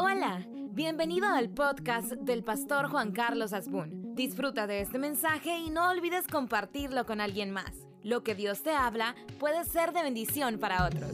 Hola, 0.00 0.46
bienvenido 0.70 1.26
al 1.26 1.50
podcast 1.50 2.12
del 2.12 2.44
pastor 2.44 2.88
Juan 2.88 3.10
Carlos 3.10 3.52
Asbun. 3.52 4.14
Disfruta 4.14 4.68
de 4.68 4.80
este 4.80 4.96
mensaje 4.96 5.58
y 5.58 5.70
no 5.70 5.90
olvides 5.90 6.28
compartirlo 6.28 7.04
con 7.04 7.20
alguien 7.20 7.50
más. 7.50 7.72
Lo 8.04 8.22
que 8.22 8.36
Dios 8.36 8.62
te 8.62 8.70
habla 8.70 9.16
puede 9.40 9.64
ser 9.64 9.92
de 9.92 10.04
bendición 10.04 10.60
para 10.60 10.86
otros. 10.86 11.10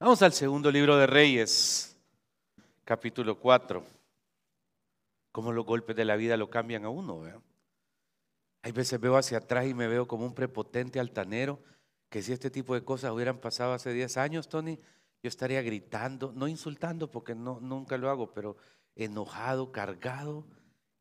Vamos 0.00 0.20
al 0.22 0.32
segundo 0.32 0.68
libro 0.72 0.96
de 0.96 1.06
Reyes, 1.06 1.96
capítulo 2.84 3.38
4. 3.38 3.84
Cómo 5.30 5.52
los 5.52 5.64
golpes 5.64 5.94
de 5.94 6.04
la 6.04 6.16
vida 6.16 6.36
lo 6.36 6.50
cambian 6.50 6.84
a 6.84 6.88
uno. 6.88 7.22
Hay 8.62 8.72
veces 8.72 8.98
veo 8.98 9.16
hacia 9.16 9.38
atrás 9.38 9.66
y 9.66 9.74
me 9.74 9.86
veo 9.86 10.08
como 10.08 10.26
un 10.26 10.34
prepotente 10.34 10.98
altanero, 10.98 11.62
que 12.08 12.20
si 12.20 12.32
este 12.32 12.50
tipo 12.50 12.74
de 12.74 12.82
cosas 12.82 13.12
hubieran 13.12 13.38
pasado 13.38 13.74
hace 13.74 13.92
10 13.92 14.16
años, 14.16 14.48
Tony, 14.48 14.80
yo 15.24 15.28
estaría 15.28 15.62
gritando, 15.62 16.34
no 16.36 16.48
insultando 16.48 17.10
porque 17.10 17.34
no, 17.34 17.58
nunca 17.58 17.96
lo 17.96 18.10
hago, 18.10 18.34
pero 18.34 18.58
enojado, 18.94 19.72
cargado. 19.72 20.44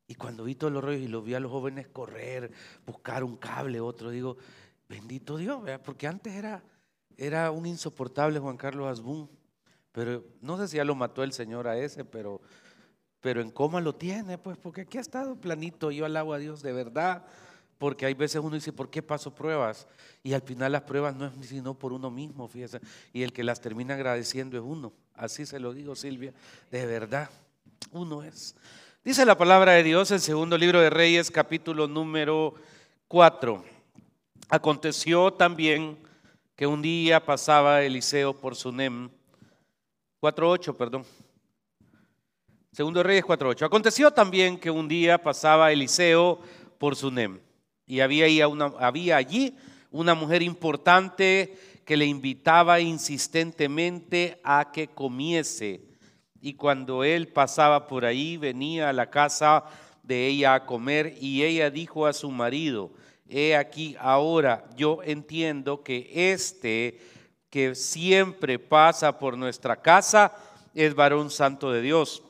Y 0.07 0.15
cuando 0.15 0.45
vi 0.45 0.55
todos 0.55 0.71
los 0.71 0.81
rollos 0.81 1.01
y 1.01 1.09
los 1.09 1.25
vi 1.25 1.33
a 1.33 1.41
los 1.41 1.51
jóvenes 1.51 1.89
correr, 1.89 2.49
buscar 2.85 3.25
un 3.25 3.35
cable, 3.35 3.81
otro, 3.81 4.11
digo, 4.11 4.37
bendito 4.87 5.35
Dios, 5.35 5.61
porque 5.83 6.07
antes 6.07 6.31
era, 6.35 6.63
era 7.17 7.51
un 7.51 7.65
insoportable 7.65 8.39
Juan 8.39 8.55
Carlos 8.55 8.87
Asbun. 8.87 9.29
Pero 9.91 10.23
no 10.39 10.57
sé 10.57 10.69
si 10.69 10.77
ya 10.77 10.85
lo 10.85 10.95
mató 10.95 11.21
el 11.23 11.33
Señor 11.33 11.67
a 11.67 11.77
ese, 11.77 12.05
pero, 12.05 12.39
pero 13.19 13.41
en 13.41 13.51
coma 13.51 13.81
lo 13.81 13.93
tiene, 13.93 14.37
pues, 14.37 14.57
porque 14.57 14.81
aquí 14.81 14.99
ha 14.99 15.01
estado 15.01 15.35
planito. 15.35 15.91
Yo 15.91 16.05
alabo 16.05 16.31
a 16.31 16.37
Dios 16.37 16.61
de 16.61 16.71
verdad 16.71 17.25
porque 17.83 18.05
hay 18.05 18.13
veces 18.13 18.41
uno 18.41 18.55
dice, 18.55 18.71
¿por 18.71 18.89
qué 18.89 19.03
paso 19.03 19.35
pruebas? 19.35 19.89
Y 20.23 20.31
al 20.31 20.41
final 20.41 20.71
las 20.71 20.83
pruebas 20.83 21.17
no 21.17 21.25
es 21.25 21.33
sino 21.45 21.73
por 21.73 21.91
uno 21.91 22.09
mismo, 22.09 22.47
fíjese. 22.47 22.79
Y 23.11 23.23
el 23.23 23.33
que 23.33 23.43
las 23.43 23.59
termina 23.59 23.95
agradeciendo 23.95 24.55
es 24.55 24.63
uno. 24.65 24.93
Así 25.15 25.45
se 25.45 25.59
lo 25.59 25.73
digo, 25.73 25.93
Silvia, 25.93 26.33
de 26.71 26.85
verdad, 26.85 27.29
uno 27.91 28.23
es. 28.23 28.55
Dice 29.03 29.25
la 29.25 29.37
palabra 29.37 29.73
de 29.73 29.83
Dios 29.83 30.11
en 30.11 30.21
segundo 30.21 30.57
libro 30.57 30.79
de 30.79 30.89
Reyes, 30.89 31.29
capítulo 31.29 31.85
número 31.85 32.53
4. 33.09 33.61
Aconteció 34.47 35.33
también 35.33 35.97
que 36.55 36.65
un 36.65 36.81
día 36.81 37.25
pasaba 37.25 37.81
Eliseo 37.81 38.33
por 38.33 38.55
Sunem, 38.55 39.09
4.8, 40.21 40.73
perdón. 40.77 41.05
Segundo 42.71 43.03
Reyes 43.03 43.25
4.8. 43.25 43.65
Aconteció 43.65 44.09
también 44.09 44.57
que 44.57 44.71
un 44.71 44.87
día 44.87 45.21
pasaba 45.21 45.73
Eliseo 45.73 46.39
por 46.77 46.95
Sunem. 46.95 47.41
Y 47.85 47.99
había, 47.99 48.47
una, 48.47 48.73
había 48.79 49.17
allí 49.17 49.55
una 49.91 50.15
mujer 50.15 50.41
importante 50.41 51.57
que 51.85 51.97
le 51.97 52.05
invitaba 52.05 52.79
insistentemente 52.79 54.39
a 54.43 54.71
que 54.71 54.87
comiese. 54.87 55.81
Y 56.41 56.53
cuando 56.53 57.03
él 57.03 57.27
pasaba 57.27 57.87
por 57.87 58.05
ahí, 58.05 58.37
venía 58.37 58.89
a 58.89 58.93
la 58.93 59.09
casa 59.09 59.65
de 60.01 60.27
ella 60.27 60.55
a 60.55 60.65
comer 60.65 61.15
y 61.19 61.43
ella 61.43 61.69
dijo 61.69 62.05
a 62.05 62.13
su 62.13 62.29
marido, 62.29 62.91
he 63.29 63.55
aquí 63.55 63.95
ahora 63.99 64.65
yo 64.75 64.99
entiendo 65.03 65.81
que 65.81 66.09
este 66.33 66.99
que 67.49 67.75
siempre 67.75 68.59
pasa 68.59 69.19
por 69.19 69.37
nuestra 69.37 69.81
casa 69.81 70.35
es 70.73 70.95
varón 70.95 71.29
santo 71.29 71.71
de 71.71 71.81
Dios. 71.81 72.23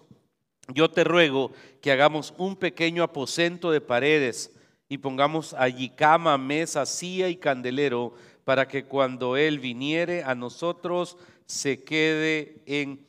Yo 0.68 0.92
te 0.92 1.04
ruego 1.04 1.52
que 1.81 1.92
hagamos 1.92 2.34
un 2.38 2.56
pequeño 2.56 3.04
aposento 3.04 3.72
de 3.72 3.81
paredes 3.81 4.53
y 4.94 5.00
pongamos 5.00 5.56
allí 5.56 5.90
cama, 5.90 6.38
mesa, 6.38 6.86
silla 6.86 7.28
y 7.28 7.36
candelero 7.36 8.14
para 8.44 8.68
que 8.68 8.86
cuando 8.86 9.38
Él 9.38 9.60
viniere 9.60 10.24
a 10.24 10.36
nosotros 10.36 11.18
se 11.48 11.84
quede 11.84 12.62
en 12.68 13.04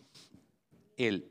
Él. 0.96 1.30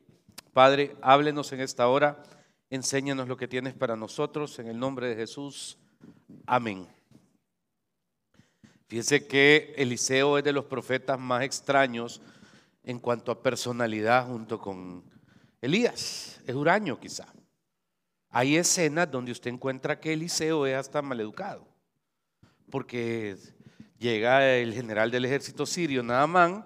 Padre, 0.53 0.95
háblenos 1.01 1.51
en 1.53 1.61
esta 1.61 1.87
hora, 1.87 2.21
enséñanos 2.69 3.27
lo 3.27 3.35
que 3.35 3.47
tienes 3.47 3.73
para 3.73 3.95
nosotros, 3.95 4.59
en 4.59 4.67
el 4.67 4.77
nombre 4.77 5.07
de 5.07 5.15
Jesús. 5.15 5.79
Amén. 6.45 6.87
Fíjense 8.85 9.25
que 9.25 9.73
Eliseo 9.75 10.37
es 10.37 10.43
de 10.43 10.53
los 10.53 10.65
profetas 10.65 11.19
más 11.19 11.41
extraños 11.41 12.21
en 12.83 12.99
cuanto 12.99 13.31
a 13.31 13.41
personalidad 13.41 14.27
junto 14.27 14.59
con 14.59 15.03
Elías. 15.61 16.39
Es 16.45 16.53
huraño 16.53 16.99
quizá. 16.99 17.25
Hay 18.35 18.57
escenas 18.57 19.11
donde 19.11 19.31
usted 19.31 19.51
encuentra 19.51 19.99
que 19.99 20.11
Eliseo 20.11 20.65
es 20.65 20.75
hasta 20.75 21.03
maleducado, 21.03 21.67
porque 22.71 23.37
llega 23.99 24.55
el 24.55 24.73
general 24.73 25.11
del 25.11 25.25
ejército 25.25 25.67
sirio, 25.67 26.01
Naamán, 26.01 26.65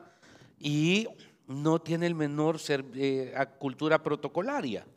y 0.57 1.09
no 1.45 1.79
tiene 1.81 2.07
el 2.07 2.15
menor 2.15 2.57
ser, 2.57 2.85
eh, 2.95 3.35
cultura 3.59 4.01
protocolaria. 4.01 4.87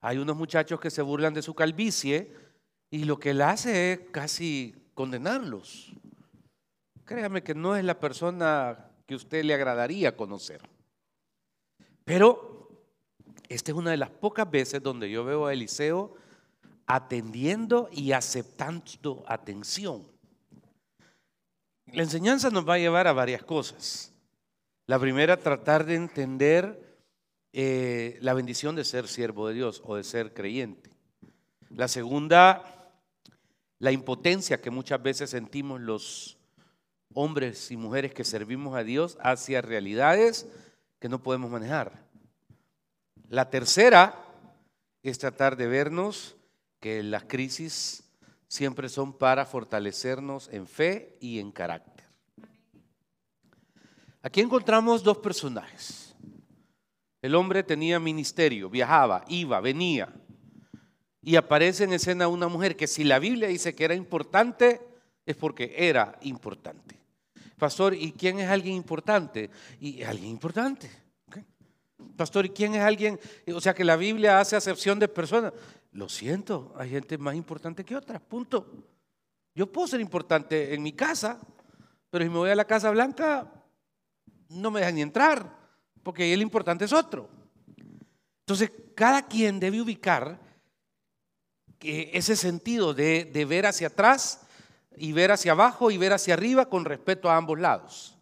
Hay 0.00 0.16
unos 0.16 0.36
muchachos 0.36 0.80
que 0.80 0.90
se 0.90 1.02
burlan 1.02 1.34
de 1.34 1.42
su 1.42 1.54
calvicie 1.54 2.32
y 2.90 3.04
lo 3.04 3.18
que 3.18 3.30
él 3.30 3.42
hace 3.42 3.92
es 3.92 4.00
casi 4.10 4.74
condenarlos. 4.94 5.92
Créame 7.04 7.42
que 7.42 7.54
no 7.54 7.76
es 7.76 7.84
la 7.84 8.00
persona 8.00 8.90
que 9.04 9.14
usted 9.14 9.44
le 9.44 9.52
agradaría 9.52 10.16
conocer. 10.16 10.62
Pero 12.06 12.53
esta 13.48 13.72
es 13.72 13.76
una 13.76 13.90
de 13.90 13.96
las 13.96 14.10
pocas 14.10 14.50
veces 14.50 14.82
donde 14.82 15.10
yo 15.10 15.24
veo 15.24 15.46
a 15.46 15.52
Eliseo 15.52 16.14
atendiendo 16.86 17.88
y 17.92 18.12
aceptando 18.12 19.24
atención. 19.26 20.06
La 21.92 22.02
enseñanza 22.02 22.50
nos 22.50 22.68
va 22.68 22.74
a 22.74 22.78
llevar 22.78 23.06
a 23.06 23.12
varias 23.12 23.42
cosas. 23.42 24.12
La 24.86 24.98
primera, 24.98 25.38
tratar 25.38 25.86
de 25.86 25.94
entender 25.94 26.98
eh, 27.52 28.18
la 28.20 28.34
bendición 28.34 28.74
de 28.74 28.84
ser 28.84 29.08
siervo 29.08 29.48
de 29.48 29.54
Dios 29.54 29.80
o 29.84 29.96
de 29.96 30.04
ser 30.04 30.34
creyente. 30.34 30.90
La 31.70 31.88
segunda, 31.88 32.90
la 33.78 33.92
impotencia 33.92 34.60
que 34.60 34.70
muchas 34.70 35.02
veces 35.02 35.30
sentimos 35.30 35.80
los 35.80 36.36
hombres 37.14 37.70
y 37.70 37.76
mujeres 37.76 38.12
que 38.12 38.24
servimos 38.24 38.76
a 38.76 38.82
Dios 38.82 39.16
hacia 39.20 39.62
realidades 39.62 40.46
que 40.98 41.08
no 41.08 41.22
podemos 41.22 41.50
manejar. 41.50 42.04
La 43.28 43.50
tercera 43.50 44.14
es 45.02 45.18
tratar 45.18 45.56
de 45.56 45.66
vernos 45.66 46.36
que 46.80 47.02
las 47.02 47.24
crisis 47.24 48.04
siempre 48.46 48.88
son 48.88 49.12
para 49.12 49.46
fortalecernos 49.46 50.48
en 50.52 50.66
fe 50.66 51.16
y 51.20 51.40
en 51.40 51.50
carácter. 51.50 52.06
Aquí 54.22 54.40
encontramos 54.40 55.02
dos 55.02 55.18
personajes. 55.18 56.14
El 57.20 57.34
hombre 57.34 57.62
tenía 57.62 57.98
ministerio, 57.98 58.68
viajaba, 58.68 59.24
iba, 59.28 59.60
venía. 59.60 60.12
Y 61.22 61.36
aparece 61.36 61.84
en 61.84 61.94
escena 61.94 62.28
una 62.28 62.48
mujer 62.48 62.76
que 62.76 62.86
si 62.86 63.02
la 63.02 63.18
Biblia 63.18 63.48
dice 63.48 63.74
que 63.74 63.84
era 63.84 63.94
importante, 63.94 64.80
es 65.24 65.36
porque 65.36 65.74
era 65.76 66.18
importante. 66.22 67.00
Pastor, 67.58 67.94
¿y 67.94 68.12
quién 68.12 68.40
es 68.40 68.50
alguien 68.50 68.74
importante? 68.76 69.50
Y 69.80 70.02
alguien 70.02 70.30
importante. 70.30 70.90
Pastor, 72.16 72.46
¿y 72.46 72.50
quién 72.50 72.74
es 72.74 72.82
alguien? 72.82 73.18
O 73.54 73.60
sea, 73.60 73.74
que 73.74 73.84
la 73.84 73.96
Biblia 73.96 74.38
hace 74.38 74.56
acepción 74.56 74.98
de 74.98 75.08
personas. 75.08 75.52
Lo 75.92 76.08
siento, 76.08 76.74
hay 76.76 76.90
gente 76.90 77.18
más 77.18 77.34
importante 77.34 77.84
que 77.84 77.96
otra, 77.96 78.18
punto. 78.18 78.66
Yo 79.54 79.70
puedo 79.70 79.86
ser 79.86 80.00
importante 80.00 80.74
en 80.74 80.82
mi 80.82 80.92
casa, 80.92 81.40
pero 82.10 82.24
si 82.24 82.30
me 82.30 82.38
voy 82.38 82.50
a 82.50 82.56
la 82.56 82.64
Casa 82.64 82.90
Blanca, 82.90 83.52
no 84.48 84.70
me 84.70 84.80
dejan 84.80 84.94
ni 84.96 85.02
entrar, 85.02 85.56
porque 86.02 86.24
ahí 86.24 86.32
el 86.32 86.42
importante 86.42 86.84
es 86.84 86.92
otro. 86.92 87.28
Entonces, 88.40 88.70
cada 88.94 89.26
quien 89.26 89.58
debe 89.60 89.80
ubicar 89.80 90.38
ese 91.80 92.34
sentido 92.36 92.94
de, 92.94 93.24
de 93.26 93.44
ver 93.44 93.66
hacia 93.66 93.88
atrás 93.88 94.40
y 94.96 95.12
ver 95.12 95.32
hacia 95.32 95.52
abajo 95.52 95.90
y 95.90 95.98
ver 95.98 96.12
hacia 96.12 96.34
arriba 96.34 96.68
con 96.68 96.84
respeto 96.84 97.30
a 97.30 97.36
ambos 97.36 97.58
lados. 97.58 98.16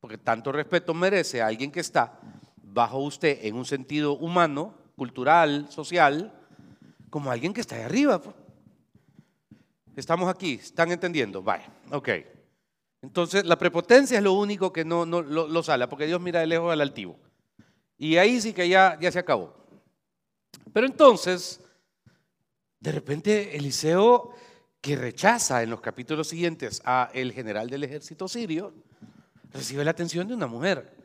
Porque 0.00 0.16
tanto 0.16 0.52
respeto 0.52 0.94
merece 0.94 1.42
a 1.42 1.46
alguien 1.48 1.72
que 1.72 1.80
está 1.80 2.20
bajo 2.72 2.98
usted 2.98 3.38
en 3.42 3.56
un 3.56 3.64
sentido 3.64 4.12
humano, 4.12 4.74
cultural, 4.96 5.70
social, 5.70 6.32
como 7.10 7.30
alguien 7.30 7.52
que 7.52 7.60
está 7.60 7.76
ahí 7.76 7.82
arriba. 7.82 8.20
Pues. 8.20 8.34
Estamos 9.96 10.28
aquí, 10.28 10.54
¿están 10.54 10.92
entendiendo? 10.92 11.42
Vaya, 11.42 11.68
ok. 11.90 12.08
Entonces, 13.02 13.44
la 13.44 13.58
prepotencia 13.58 14.18
es 14.18 14.24
lo 14.24 14.32
único 14.32 14.72
que 14.72 14.84
no, 14.84 15.06
no 15.06 15.22
lo, 15.22 15.62
sale, 15.62 15.86
porque 15.88 16.06
Dios 16.06 16.20
mira 16.20 16.40
de 16.40 16.46
lejos 16.46 16.72
al 16.72 16.80
altivo. 16.80 17.18
Y 17.96 18.16
ahí 18.16 18.40
sí 18.40 18.52
que 18.52 18.68
ya, 18.68 18.98
ya 19.00 19.10
se 19.10 19.18
acabó. 19.18 19.54
Pero 20.72 20.86
entonces, 20.86 21.60
de 22.80 22.92
repente, 22.92 23.56
Eliseo, 23.56 24.34
que 24.80 24.96
rechaza 24.96 25.62
en 25.62 25.70
los 25.70 25.80
capítulos 25.80 26.28
siguientes 26.28 26.82
a 26.84 27.10
el 27.14 27.32
general 27.32 27.70
del 27.70 27.84
ejército 27.84 28.28
sirio, 28.28 28.72
recibe 29.52 29.84
la 29.84 29.92
atención 29.92 30.28
de 30.28 30.34
una 30.34 30.46
mujer 30.46 30.97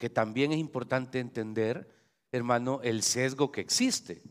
que 0.00 0.08
también 0.08 0.50
es 0.50 0.58
importante 0.58 1.20
entender, 1.20 1.86
hermano, 2.32 2.80
el 2.82 3.02
sesgo 3.02 3.52
que 3.52 3.60
existe. 3.60 4.22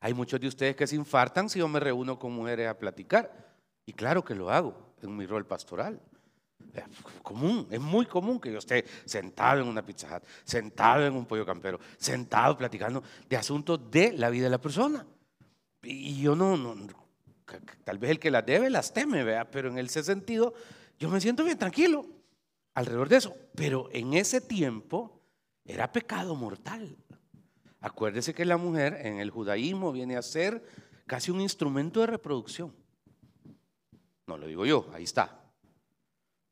Hay 0.00 0.14
muchos 0.14 0.40
de 0.40 0.48
ustedes 0.48 0.74
que 0.74 0.86
se 0.86 0.96
infartan 0.96 1.50
si 1.50 1.58
yo 1.58 1.68
me 1.68 1.78
reúno 1.78 2.18
con 2.18 2.32
mujeres 2.32 2.66
a 2.66 2.78
platicar. 2.78 3.52
Y 3.84 3.92
claro 3.92 4.24
que 4.24 4.34
lo 4.34 4.50
hago 4.50 4.94
en 5.02 5.14
mi 5.14 5.26
rol 5.26 5.46
pastoral. 5.46 6.00
común, 7.22 7.68
es 7.70 7.78
muy 7.78 8.06
común 8.06 8.40
que 8.40 8.50
yo 8.50 8.60
esté 8.60 8.86
sentado 9.04 9.60
en 9.60 9.68
una 9.68 9.84
pizza 9.84 10.16
hut, 10.16 10.24
sentado 10.42 11.04
en 11.04 11.14
un 11.14 11.26
pollo 11.26 11.44
campero, 11.44 11.78
sentado 11.98 12.56
platicando 12.56 13.02
de 13.28 13.36
asuntos 13.36 13.90
de 13.90 14.14
la 14.14 14.30
vida 14.30 14.44
de 14.44 14.50
la 14.50 14.60
persona. 14.60 15.06
Y 15.82 16.22
yo 16.22 16.34
no, 16.34 16.74
tal 17.84 17.98
vez 17.98 18.12
el 18.12 18.18
que 18.18 18.30
las 18.30 18.46
debe 18.46 18.70
las 18.70 18.94
teme, 18.94 19.22
¿vea? 19.22 19.50
pero 19.50 19.68
en 19.68 19.76
ese 19.76 20.02
sentido 20.02 20.54
yo 20.98 21.10
me 21.10 21.20
siento 21.20 21.44
bien 21.44 21.58
tranquilo 21.58 22.19
alrededor 22.80 23.08
de 23.08 23.16
eso. 23.16 23.36
Pero 23.54 23.88
en 23.92 24.14
ese 24.14 24.40
tiempo 24.40 25.20
era 25.64 25.92
pecado 25.92 26.34
mortal. 26.34 26.96
Acuérdese 27.80 28.34
que 28.34 28.44
la 28.44 28.56
mujer 28.56 28.98
en 29.04 29.18
el 29.18 29.30
judaísmo 29.30 29.92
viene 29.92 30.16
a 30.16 30.22
ser 30.22 30.62
casi 31.06 31.30
un 31.30 31.40
instrumento 31.40 32.00
de 32.00 32.06
reproducción. 32.08 32.74
No 34.26 34.36
lo 34.36 34.46
digo 34.46 34.66
yo, 34.66 34.90
ahí 34.92 35.04
está. 35.04 35.40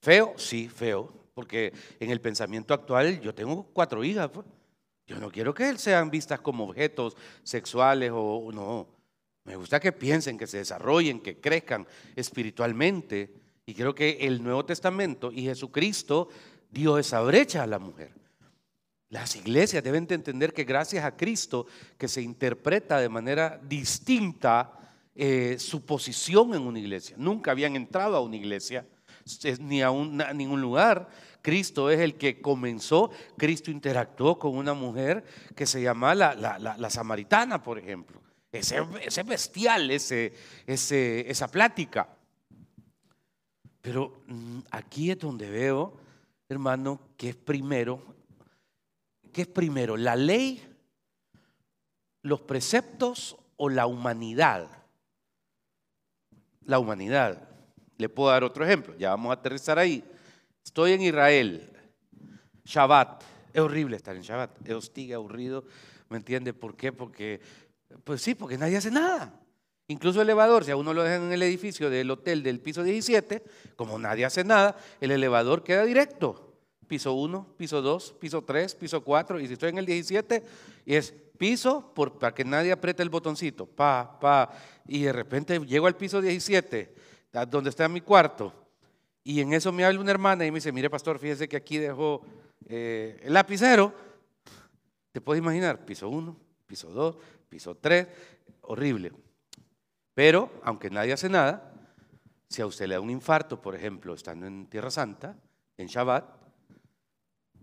Feo, 0.00 0.34
sí, 0.36 0.69
feo, 0.69 1.12
porque 1.34 1.72
en 2.00 2.10
el 2.10 2.20
pensamiento 2.20 2.72
actual 2.72 3.20
yo 3.20 3.34
tengo 3.34 3.64
cuatro 3.72 4.02
hijas. 4.04 4.28
Pues. 4.30 4.46
Yo 5.06 5.19
no 5.19 5.30
quiero 5.30 5.54
que 5.54 5.76
sean 5.78 6.10
vistas 6.10 6.40
como 6.40 6.64
objetos 6.64 7.16
sexuales 7.42 8.10
o 8.14 8.50
no. 8.52 8.88
Me 9.44 9.56
gusta 9.56 9.80
que 9.80 9.92
piensen, 9.92 10.36
que 10.36 10.46
se 10.46 10.58
desarrollen, 10.58 11.20
que 11.20 11.40
crezcan 11.40 11.86
espiritualmente. 12.14 13.32
Y 13.68 13.74
creo 13.74 13.94
que 13.94 14.16
el 14.22 14.42
Nuevo 14.42 14.64
Testamento 14.64 15.30
y 15.30 15.42
Jesucristo 15.42 16.30
dio 16.70 16.96
esa 16.96 17.20
brecha 17.20 17.64
a 17.64 17.66
la 17.66 17.78
mujer. 17.78 18.14
Las 19.10 19.36
iglesias 19.36 19.84
deben 19.84 20.06
de 20.06 20.14
entender 20.14 20.54
que 20.54 20.64
gracias 20.64 21.04
a 21.04 21.18
Cristo, 21.18 21.66
que 21.98 22.08
se 22.08 22.22
interpreta 22.22 22.98
de 22.98 23.10
manera 23.10 23.60
distinta 23.62 24.72
eh, 25.14 25.56
su 25.58 25.84
posición 25.84 26.54
en 26.54 26.62
una 26.62 26.78
iglesia. 26.78 27.16
Nunca 27.18 27.50
habían 27.50 27.76
entrado 27.76 28.16
a 28.16 28.22
una 28.22 28.36
iglesia 28.36 28.86
ni 29.60 29.82
a, 29.82 29.90
ningún 30.32 30.62
lugar. 30.62 31.06
Cristo 31.42 31.90
es 31.90 32.00
el 32.00 32.14
que 32.14 32.40
comenzó, 32.40 33.10
Cristo 33.36 33.70
interactuó 33.70 34.38
con 34.38 34.56
una 34.56 34.72
mujer 34.72 35.24
que 35.54 35.66
se 35.66 35.82
llama 35.82 36.14
la, 36.14 36.34
la, 36.34 36.88
samaritana, 36.88 37.62
por 37.62 37.78
ejemplo. 37.78 38.22
Ese, 38.50 38.78
ese 39.02 39.24
bestial, 39.24 39.90
ese, 39.90 40.32
ese, 40.66 41.30
esa 41.30 41.48
plática. 41.48 42.08
Pero 43.88 44.20
mm, 44.26 44.58
aquí 44.70 45.11
es 45.11 45.19
donde 45.19 45.49
veo, 45.49 45.96
hermano, 46.46 47.00
que 47.17 47.31
es 47.31 47.37
primero, 47.37 48.02
que 49.32 49.40
es 49.40 49.49
primero 49.49 49.96
la 49.96 50.14
ley, 50.14 50.62
los 52.20 52.43
preceptos 52.43 53.35
o 53.56 53.70
la 53.70 53.87
humanidad. 53.87 54.69
La 56.67 56.79
humanidad. 56.79 57.49
Le 57.96 58.11
puedo 58.11 58.29
dar 58.29 58.44
otro 58.44 58.62
ejemplo, 58.62 58.94
ya 58.99 59.08
vamos 59.08 59.31
a 59.31 59.40
aterrizar 59.40 59.79
ahí. 59.79 60.05
Estoy 60.62 60.93
en 60.93 61.00
Israel, 61.00 61.73
Shabbat. 62.67 63.23
Es 63.55 63.61
horrible 63.62 63.96
estar 63.96 64.14
en 64.14 64.20
Shabbat, 64.20 64.69
es 64.69 64.75
hostil, 64.75 65.14
aburrido. 65.14 65.64
¿Me 66.11 66.19
entiende 66.19 66.52
por 66.52 66.76
qué? 66.76 66.93
Porque, 66.93 67.40
pues 68.05 68.20
sí, 68.20 68.35
porque 68.35 68.58
nadie 68.58 68.76
hace 68.76 68.90
nada. 68.90 69.32
Incluso 69.88 70.20
el 70.20 70.29
elevador, 70.29 70.64
si 70.64 70.70
a 70.70 70.76
uno 70.76 70.93
lo 70.93 71.02
dejan 71.02 71.25
en 71.25 71.32
el 71.32 71.43
edificio 71.43 71.88
del 71.88 72.11
hotel 72.11 72.43
del 72.43 72.61
piso 72.61 72.82
17, 72.82 73.43
como 73.75 73.99
nadie 73.99 74.26
hace 74.26 74.44
nada, 74.44 74.76
el 75.00 75.11
elevador 75.11 75.64
queda 75.64 75.85
directo. 75.85 76.52
Piso 76.87 77.14
1, 77.14 77.55
piso 77.56 77.82
2, 77.82 78.14
piso 78.20 78.43
3, 78.43 78.75
piso 78.75 79.02
4, 79.02 79.40
y 79.40 79.46
si 79.46 79.55
estoy 79.55 79.70
en 79.70 79.79
el 79.79 79.87
17, 79.87 80.43
y 80.85 80.94
es 80.94 81.12
piso 81.38 81.93
por, 81.94 82.19
para 82.19 82.35
que 82.35 82.44
nadie 82.44 82.73
apriete 82.73 83.02
el 83.02 83.08
botoncito, 83.08 83.67
pa, 83.67 84.19
pa, 84.20 84.50
y 84.87 85.02
de 85.02 85.12
repente 85.12 85.58
llego 85.61 85.87
al 85.87 85.96
piso 85.96 86.20
17 86.20 86.94
donde 87.49 87.70
está 87.70 87.88
mi 87.88 88.00
cuarto. 88.00 88.52
Y 89.23 89.40
en 89.40 89.52
eso 89.52 89.73
me 89.73 89.85
habla 89.85 90.00
una 90.00 90.11
hermana 90.11 90.46
y 90.46 90.50
me 90.50 90.56
dice, 90.56 90.73
mire 90.73 90.88
pastor, 90.88 91.19
fíjese 91.19 91.49
que 91.49 91.56
aquí 91.56 91.79
dejó 91.79 92.23
eh, 92.67 93.20
el 93.23 93.32
lapicero. 93.32 93.93
Te 95.12 95.20
puedes 95.20 95.43
imaginar, 95.43 95.85
piso 95.85 96.08
1, 96.08 96.37
piso 96.67 96.90
2, 96.90 97.17
piso 97.49 97.75
3, 97.75 98.06
horrible. 98.62 99.12
Pero, 100.18 100.50
aunque 100.64 100.90
nadie 100.90 101.12
hace 101.12 101.28
nada, 101.28 101.72
si 102.48 102.60
a 102.60 102.66
usted 102.66 102.88
le 102.88 102.96
da 102.96 103.00
un 103.00 103.08
infarto, 103.08 103.62
por 103.62 103.76
ejemplo, 103.76 104.14
estando 104.14 104.48
en 104.48 104.66
Tierra 104.66 104.90
Santa, 104.90 105.36
en 105.76 105.86
Shabbat, 105.86 106.24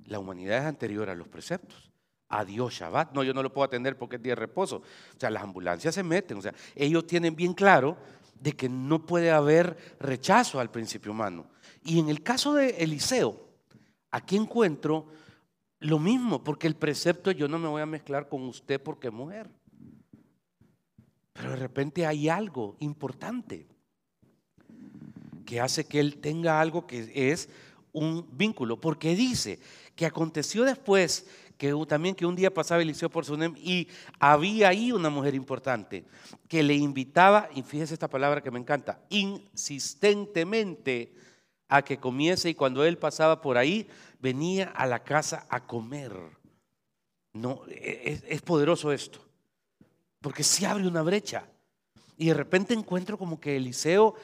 la 0.05 0.19
humanidad 0.19 0.59
es 0.59 0.63
anterior 0.63 1.09
a 1.09 1.15
los 1.15 1.27
preceptos. 1.27 1.91
Adiós 2.29 2.73
Shabbat. 2.73 3.11
No, 3.11 3.23
yo 3.23 3.33
no 3.33 3.43
lo 3.43 3.51
puedo 3.51 3.65
atender 3.65 3.97
porque 3.97 4.15
es 4.15 4.21
día 4.21 4.31
de 4.31 4.39
reposo. 4.39 4.77
O 4.77 5.19
sea, 5.19 5.29
las 5.31 5.43
ambulancias 5.43 5.95
se 5.95 6.01
meten. 6.01 6.37
O 6.37 6.41
sea, 6.41 6.53
ellos 6.75 7.05
tienen 7.05 7.35
bien 7.35 7.53
claro 7.53 7.97
de 8.39 8.53
que 8.53 8.69
no 8.69 9.05
puede 9.05 9.31
haber 9.31 9.75
rechazo 9.99 10.61
al 10.61 10.71
principio 10.71 11.11
humano. 11.11 11.47
Y 11.83 11.99
en 11.99 12.07
el 12.07 12.23
caso 12.23 12.53
de 12.53 12.69
Eliseo, 12.77 13.49
aquí 14.11 14.37
encuentro 14.37 15.07
lo 15.79 15.99
mismo, 15.99 16.41
porque 16.41 16.67
el 16.67 16.77
precepto 16.77 17.31
yo 17.31 17.49
no 17.49 17.59
me 17.59 17.67
voy 17.67 17.81
a 17.81 17.85
mezclar 17.85 18.29
con 18.29 18.43
usted 18.43 18.81
porque 18.81 19.07
es 19.07 19.13
mujer. 19.13 19.49
Pero 21.35 21.49
de 21.49 21.57
repente 21.57 22.05
hay 22.05 22.29
algo 22.29 22.77
importante 22.79 23.67
que 25.45 25.59
hace 25.59 25.85
que 25.85 25.99
él 25.99 26.17
tenga 26.17 26.61
algo 26.61 26.87
que 26.87 27.11
es 27.13 27.49
un 27.91 28.25
vínculo, 28.31 28.79
porque 28.79 29.15
dice 29.15 29.59
que 29.95 30.05
aconteció 30.05 30.63
después 30.63 31.27
que 31.57 31.73
también 31.87 32.15
que 32.15 32.25
un 32.25 32.35
día 32.35 32.53
pasaba 32.53 32.81
Eliseo 32.81 33.09
por 33.09 33.25
Sunem 33.25 33.53
y 33.57 33.89
había 34.19 34.69
ahí 34.69 34.93
una 34.93 35.09
mujer 35.09 35.35
importante 35.35 36.05
que 36.47 36.63
le 36.63 36.73
invitaba, 36.73 37.49
y 37.53 37.63
fíjese 37.63 37.93
esta 37.93 38.09
palabra 38.09 38.41
que 38.41 38.51
me 38.51 38.59
encanta, 38.59 39.01
insistentemente 39.09 41.13
a 41.67 41.81
que 41.81 41.97
comiese 41.97 42.49
y 42.49 42.55
cuando 42.55 42.85
él 42.85 42.97
pasaba 42.97 43.41
por 43.41 43.57
ahí 43.57 43.89
venía 44.19 44.69
a 44.69 44.88
la 44.88 45.03
casa 45.03 45.45
a 45.49 45.65
comer. 45.65 46.13
No, 47.33 47.63
es, 47.67 48.23
es 48.27 48.41
poderoso 48.41 48.93
esto, 48.93 49.25
porque 50.25 50.42
se 50.42 50.66
abre 50.66 50.88
una 50.88 51.04
brecha 51.04 51.45
y 52.18 52.30
de 52.30 52.33
repente 52.33 52.74
encuentro 52.74 53.16
como 53.16 53.39
que 53.39 53.57
Eliseo, 53.57 54.16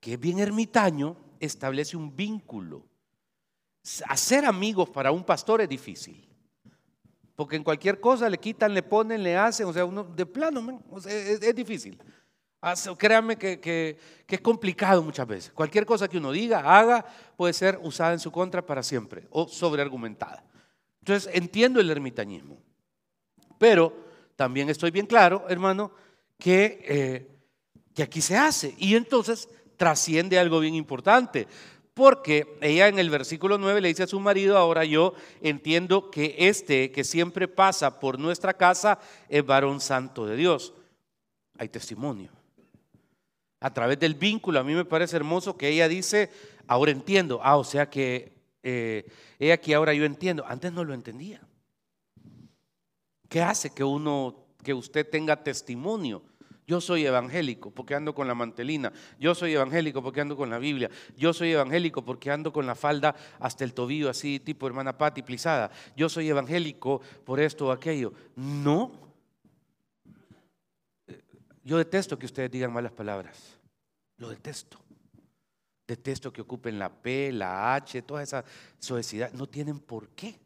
que 0.00 0.14
es 0.14 0.18
bien 0.18 0.38
ermitaño, 0.38 1.14
establece 1.40 1.94
un 1.94 2.16
vínculo. 2.16 2.86
Hacer 4.08 4.46
amigos 4.46 4.88
para 4.88 5.12
un 5.12 5.22
pastor 5.22 5.60
es 5.60 5.68
difícil. 5.68 6.26
Porque 7.36 7.56
en 7.56 7.64
cualquier 7.64 8.00
cosa 8.00 8.30
le 8.30 8.38
quitan, 8.38 8.72
le 8.72 8.82
ponen, 8.82 9.22
le 9.22 9.36
hacen, 9.36 9.66
o 9.66 9.74
sea, 9.74 9.84
uno 9.84 10.04
de 10.04 10.24
plano, 10.24 10.82
es, 11.06 11.54
difícil. 11.54 12.00
Créanme 12.96 13.36
que, 13.36 13.98
es 14.26 14.40
complicado 14.40 15.02
muchas 15.02 15.26
veces. 15.26 15.52
Cualquier 15.52 15.84
cosa 15.84 16.08
que 16.08 16.16
uno 16.16 16.32
diga, 16.32 16.60
haga, 16.60 17.04
puede 17.36 17.52
ser 17.52 17.78
usada 17.82 18.14
en 18.14 18.20
su 18.20 18.32
contra 18.32 18.64
para 18.64 18.82
siempre 18.82 19.26
o 19.28 19.46
sobreargumentada. 19.46 20.42
Entonces, 21.00 21.30
entiendo 21.34 21.78
el 21.78 21.90
ermitañismo. 21.90 22.56
Pero 23.58 24.11
también 24.36 24.68
estoy 24.68 24.90
bien 24.90 25.06
claro, 25.06 25.44
hermano, 25.48 25.92
que, 26.38 26.84
eh, 26.88 27.28
que 27.94 28.02
aquí 28.02 28.20
se 28.20 28.36
hace. 28.36 28.74
Y 28.78 28.94
entonces 28.94 29.48
trasciende 29.76 30.38
algo 30.38 30.60
bien 30.60 30.74
importante. 30.74 31.46
Porque 31.94 32.56
ella 32.62 32.88
en 32.88 32.98
el 32.98 33.10
versículo 33.10 33.58
9 33.58 33.80
le 33.80 33.88
dice 33.88 34.04
a 34.04 34.06
su 34.06 34.18
marido, 34.18 34.56
ahora 34.56 34.84
yo 34.84 35.14
entiendo 35.42 36.10
que 36.10 36.34
este 36.38 36.90
que 36.90 37.04
siempre 37.04 37.48
pasa 37.48 38.00
por 38.00 38.18
nuestra 38.18 38.54
casa 38.54 38.98
es 39.28 39.44
varón 39.44 39.80
santo 39.80 40.24
de 40.24 40.36
Dios. 40.36 40.72
Hay 41.58 41.68
testimonio. 41.68 42.30
A 43.60 43.72
través 43.72 43.98
del 44.00 44.14
vínculo, 44.14 44.58
a 44.58 44.64
mí 44.64 44.74
me 44.74 44.86
parece 44.86 45.16
hermoso 45.16 45.56
que 45.56 45.68
ella 45.68 45.86
dice, 45.86 46.30
ahora 46.66 46.92
entiendo. 46.92 47.40
Ah, 47.42 47.56
o 47.56 47.64
sea 47.64 47.90
que 47.90 48.32
eh, 48.62 49.04
ella 49.38 49.54
aquí 49.54 49.74
ahora 49.74 49.92
yo 49.92 50.04
entiendo. 50.04 50.44
Antes 50.46 50.72
no 50.72 50.84
lo 50.84 50.94
entendía. 50.94 51.42
¿Qué 53.32 53.40
hace 53.40 53.70
que 53.70 53.82
uno, 53.82 54.44
que 54.62 54.74
usted 54.74 55.08
tenga 55.08 55.42
testimonio? 55.42 56.22
Yo 56.66 56.82
soy 56.82 57.06
evangélico 57.06 57.70
porque 57.70 57.94
ando 57.94 58.14
con 58.14 58.28
la 58.28 58.34
mantelina. 58.34 58.92
Yo 59.18 59.34
soy 59.34 59.54
evangélico 59.54 60.02
porque 60.02 60.20
ando 60.20 60.36
con 60.36 60.50
la 60.50 60.58
Biblia. 60.58 60.90
Yo 61.16 61.32
soy 61.32 61.52
evangélico 61.52 62.04
porque 62.04 62.30
ando 62.30 62.52
con 62.52 62.66
la 62.66 62.74
falda 62.74 63.16
hasta 63.40 63.64
el 63.64 63.72
tobillo, 63.72 64.10
así 64.10 64.38
tipo 64.38 64.66
hermana 64.66 64.98
Patti 64.98 65.22
plisada. 65.22 65.70
Yo 65.96 66.10
soy 66.10 66.28
evangélico 66.28 67.00
por 67.24 67.40
esto 67.40 67.68
o 67.68 67.72
aquello. 67.72 68.12
No. 68.36 68.92
Yo 71.64 71.78
detesto 71.78 72.18
que 72.18 72.26
ustedes 72.26 72.50
digan 72.50 72.70
malas 72.70 72.92
palabras. 72.92 73.56
Lo 74.18 74.28
detesto. 74.28 74.76
Detesto 75.88 76.30
que 76.34 76.42
ocupen 76.42 76.78
la 76.78 76.90
P, 76.90 77.32
la 77.32 77.76
H, 77.76 78.02
toda 78.02 78.22
esa 78.22 78.44
suavidad. 78.78 79.32
No 79.32 79.48
tienen 79.48 79.80
por 79.80 80.10
qué. 80.10 80.38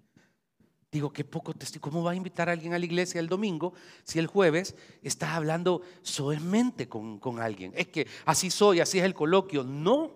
Digo, 0.97 1.13
qué 1.13 1.25
poco 1.25 1.53
testigo. 1.53 1.83
¿Cómo 1.83 2.03
va 2.03 2.13
a 2.13 2.15
invitar 2.15 2.49
a 2.49 2.53
alguien 2.53 2.73
a 2.73 2.79
la 2.79 2.87
iglesia 2.87 3.21
el 3.21 3.29
domingo 3.29 3.75
si 4.03 4.19
el 4.19 4.27
jueves 4.27 4.75
estás 5.03 5.29
hablando 5.35 5.83
soezmente 6.01 6.89
con, 6.89 7.19
con 7.19 7.39
alguien? 7.39 7.75
Es 7.77 7.89
que 7.89 8.07
así 8.25 8.49
soy, 8.49 8.81
así 8.81 8.99
es 8.99 9.05
el 9.05 9.13
coloquio. 9.13 9.63
No. 9.63 10.11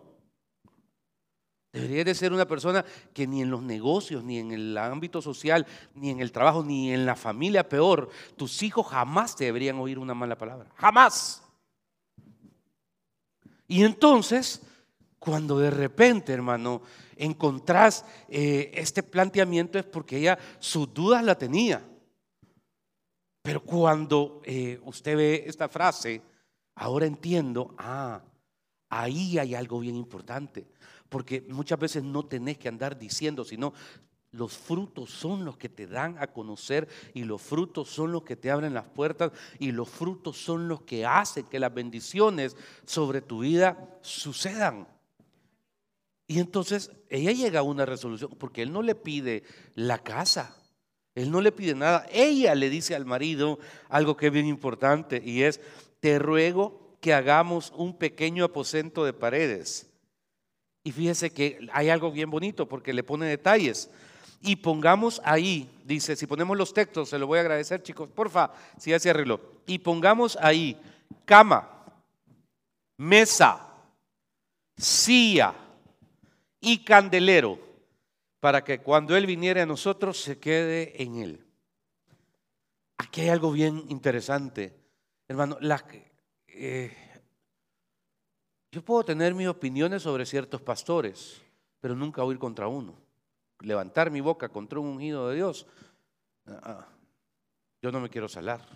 Debería 1.71 2.03
de 2.03 2.15
ser 2.15 2.33
una 2.33 2.47
persona 2.47 2.83
que 3.13 3.27
ni 3.27 3.43
en 3.43 3.51
los 3.51 3.61
negocios, 3.63 4.25
ni 4.25 4.39
en 4.39 4.53
el 4.53 4.79
ámbito 4.79 5.21
social, 5.21 5.67
ni 5.95 6.09
en 6.09 6.21
el 6.21 6.33
trabajo, 6.33 6.65
ni 6.65 6.95
en 6.95 7.05
la 7.05 7.15
familia, 7.15 7.69
peor, 7.69 8.09
tus 8.39 8.63
hijos 8.63 8.87
jamás 8.87 9.37
te 9.37 9.45
deberían 9.45 9.77
oír 9.77 9.99
una 9.99 10.15
mala 10.15 10.39
palabra. 10.39 10.71
Jamás. 10.77 11.43
Y 13.69 13.85
entonces 13.85 14.63
Cuando 15.21 15.59
de 15.59 15.71
repente, 15.71 16.33
hermano, 16.33 16.81
encontrás 17.15 18.07
eh, 18.31 18.71
este 18.75 19.03
planteamiento 19.03 19.79
es 19.79 19.85
porque 19.85 20.17
ella 20.17 20.39
sus 20.59 20.93
dudas 20.93 21.23
la 21.23 21.37
tenía. 21.37 21.87
Pero 23.43 23.63
cuando 23.63 24.41
eh, 24.45 24.81
usted 24.83 25.17
ve 25.17 25.45
esta 25.47 25.69
frase, 25.69 26.23
ahora 26.75 27.05
entiendo, 27.05 27.75
ah, 27.77 28.23
ahí 28.89 29.39
hay 29.39 29.55
algo 29.55 29.81
bien 29.81 29.95
importante. 29.95 30.67
Porque 31.11 31.43
muchas 31.51 31.79
veces 31.79 32.03
no 32.03 32.25
tenés 32.25 32.57
que 32.57 32.69
andar 32.69 32.99
diciendo, 32.99 33.45
sino 33.45 33.75
los 34.33 34.57
frutos 34.57 35.11
son 35.11 35.45
los 35.45 35.59
que 35.59 35.69
te 35.69 35.87
dan 35.87 36.17
a 36.19 36.29
conocer 36.29 36.89
y 37.13 37.25
los 37.25 37.43
frutos 37.43 37.91
son 37.91 38.11
los 38.11 38.23
que 38.23 38.37
te 38.37 38.51
abren 38.51 38.73
las 38.73 38.87
puertas 38.87 39.33
y 39.59 39.73
los 39.73 39.91
frutos 39.91 40.39
son 40.39 40.67
los 40.67 40.81
que 40.83 41.05
hacen 41.05 41.45
que 41.45 41.59
las 41.59 41.75
bendiciones 41.75 42.57
sobre 42.87 43.21
tu 43.21 43.41
vida 43.41 43.99
sucedan. 44.01 44.89
Y 46.31 46.39
entonces 46.39 46.93
ella 47.09 47.33
llega 47.33 47.59
a 47.59 47.65
una 47.65 47.85
resolución, 47.85 48.31
porque 48.39 48.63
él 48.63 48.73
no 48.73 48.83
le 48.83 48.95
pide 48.95 49.43
la 49.75 49.99
casa, 49.99 50.57
él 51.17 51.29
no 51.33 51.41
le 51.41 51.51
pide 51.51 51.75
nada. 51.75 52.07
Ella 52.13 52.55
le 52.55 52.71
dice 52.71 52.95
al 52.95 53.05
marido 53.05 53.59
algo 53.89 54.17
que 54.17 54.29
es 54.29 54.33
bien 54.33 54.47
importante 54.47 55.21
y 55.25 55.43
es, 55.43 55.61
te 55.99 56.21
ruego 56.21 56.97
que 57.01 57.15
hagamos 57.15 57.73
un 57.77 57.99
pequeño 57.99 58.45
aposento 58.45 59.05
de 59.05 59.13
paredes. 59.13 59.91
Y 60.85 60.93
fíjese 60.93 61.33
que 61.33 61.67
hay 61.73 61.89
algo 61.89 62.13
bien 62.13 62.31
bonito 62.31 62.69
porque 62.69 62.95
le 62.95 63.03
pone 63.03 63.27
detalles 63.27 63.91
y 64.41 64.55
pongamos 64.55 65.21
ahí, 65.25 65.69
dice, 65.85 66.15
si 66.15 66.29
ponemos 66.29 66.57
los 66.57 66.73
textos, 66.73 67.09
se 67.09 67.19
lo 67.19 67.27
voy 67.27 67.39
a 67.39 67.41
agradecer 67.41 67.83
chicos, 67.83 68.09
porfa, 68.09 68.53
si 68.79 68.91
ya 68.91 69.01
se 69.01 69.11
arregló, 69.11 69.41
y 69.67 69.81
pongamos 69.81 70.39
ahí 70.41 70.81
cama, 71.25 71.69
mesa, 72.97 73.67
silla 74.77 75.57
y 76.61 76.85
candelero, 76.85 77.59
para 78.41 78.65
que 78.65 78.81
cuando 78.81 79.17
Él 79.17 79.27
viniera 79.27 79.63
a 79.63 79.67
nosotros 79.67 80.21
se 80.21 80.39
quede 80.39 81.03
en 81.03 81.17
Él. 81.17 81.47
Aquí 82.99 83.23
hay 83.23 83.29
algo 83.31 83.53
bien 83.53 83.85
interesante, 83.89 84.77
hermano. 85.29 85.59
Eh, 86.49 86.95
yo 88.73 88.83
puedo 88.83 89.05
tener 89.05 89.35
mis 89.35 89.49
opiniones 89.49 90.03
sobre 90.03 90.27
ciertos 90.27 90.61
pastores, 90.63 91.43
pero 91.81 91.95
nunca 91.95 92.23
oír 92.23 92.39
contra 92.39 92.69
uno 92.69 93.11
levantar 93.63 94.11
mi 94.11 94.21
boca 94.21 94.49
contra 94.49 94.81
un 94.81 94.89
ungido 94.89 95.29
de 95.29 95.37
Dios, 95.37 95.67
ah, 96.47 96.61
ah, 96.63 96.89
yo 97.83 97.93
no 97.93 98.01
me 98.01 98.09
quiero 98.09 98.29
salar. 98.29 98.67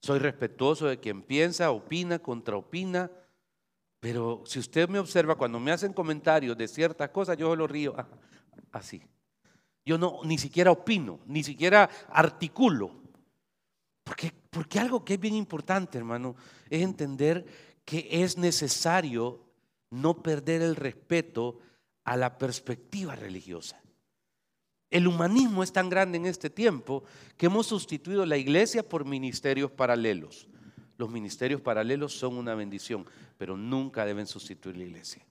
Soy 0.00 0.18
respetuoso 0.18 0.86
de 0.86 0.98
quien 0.98 1.22
piensa, 1.22 1.70
opina, 1.70 2.18
contraopina, 2.18 3.10
pero 4.00 4.42
si 4.46 4.58
usted 4.58 4.88
me 4.88 4.98
observa 4.98 5.36
cuando 5.36 5.60
me 5.60 5.70
hacen 5.70 5.92
comentarios 5.92 6.56
de 6.56 6.66
ciertas 6.66 7.10
cosas, 7.10 7.36
yo 7.36 7.54
lo 7.54 7.66
río 7.66 7.94
ah, 7.96 8.08
así. 8.72 9.02
Yo 9.84 9.98
no 9.98 10.20
ni 10.24 10.38
siquiera 10.38 10.70
opino, 10.70 11.20
ni 11.26 11.44
siquiera 11.44 11.88
articulo. 12.08 12.92
Porque, 14.02 14.32
porque 14.50 14.78
algo 14.78 15.04
que 15.04 15.14
es 15.14 15.20
bien 15.20 15.34
importante, 15.34 15.98
hermano, 15.98 16.34
es 16.70 16.82
entender 16.82 17.44
que 17.84 18.08
es 18.10 18.38
necesario 18.38 19.44
no 19.90 20.22
perder 20.22 20.62
el 20.62 20.76
respeto 20.76 21.58
a 22.04 22.16
la 22.16 22.38
perspectiva 22.38 23.14
religiosa. 23.14 23.80
El 24.90 25.06
humanismo 25.06 25.62
es 25.62 25.72
tan 25.72 25.90
grande 25.90 26.16
en 26.16 26.26
este 26.26 26.50
tiempo 26.50 27.04
que 27.36 27.46
hemos 27.46 27.66
sustituido 27.66 28.24
la 28.26 28.38
iglesia 28.38 28.88
por 28.88 29.04
ministerios 29.04 29.70
paralelos. 29.70 30.48
Los 31.00 31.08
ministerios 31.08 31.62
paralelos 31.62 32.12
son 32.12 32.36
una 32.36 32.54
bendición, 32.54 33.06
pero 33.38 33.56
nunca 33.56 34.04
deben 34.04 34.26
sustituir 34.26 34.76
la 34.76 34.84
iglesia. 34.84 35.24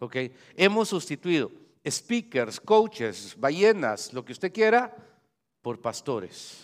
¿Ok? 0.00 0.16
Hemos 0.56 0.88
sustituido 0.88 1.52
speakers, 1.88 2.58
coaches, 2.58 3.36
ballenas, 3.38 4.12
lo 4.12 4.24
que 4.24 4.32
usted 4.32 4.52
quiera, 4.52 4.92
por 5.62 5.80
pastores. 5.80 6.58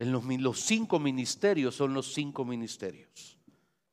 En 0.00 0.10
los, 0.10 0.24
los 0.24 0.58
cinco 0.58 0.98
ministerios 0.98 1.76
son 1.76 1.94
los 1.94 2.12
cinco 2.12 2.44
ministerios. 2.44 3.38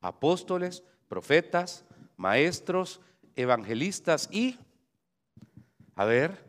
Apóstoles, 0.01 0.81
profetas, 1.07 1.85
maestros, 2.15 2.99
evangelistas 3.35 4.29
y, 4.31 4.57
a 5.93 6.05
ver, 6.05 6.43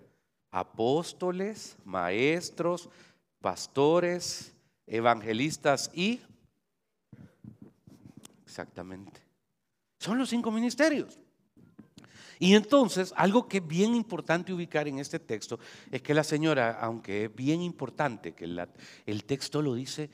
apóstoles, 0.50 1.76
maestros, 1.84 2.88
pastores, 3.42 4.54
evangelistas 4.88 5.90
y, 5.95 6.21
exactamente, 8.45 9.21
son 9.99 10.18
los 10.18 10.28
cinco 10.28 10.50
ministerios. 10.50 11.18
Y 12.40 12.54
entonces, 12.54 13.12
algo 13.16 13.49
que 13.49 13.59
es 13.59 13.66
bien 13.66 13.95
importante 13.95 14.52
ubicar 14.52 14.87
en 14.87 15.00
este 15.00 15.18
texto 15.18 15.59
es 15.90 16.02
que 16.02 16.14
la 16.14 16.23
señora, 16.23 16.78
aunque 16.80 17.25
es 17.25 17.35
bien 17.35 17.62
importante 17.62 18.33
que 18.33 18.45
el 19.07 19.25
texto 19.25 19.61
lo 19.61 19.75
dice, 19.75 20.09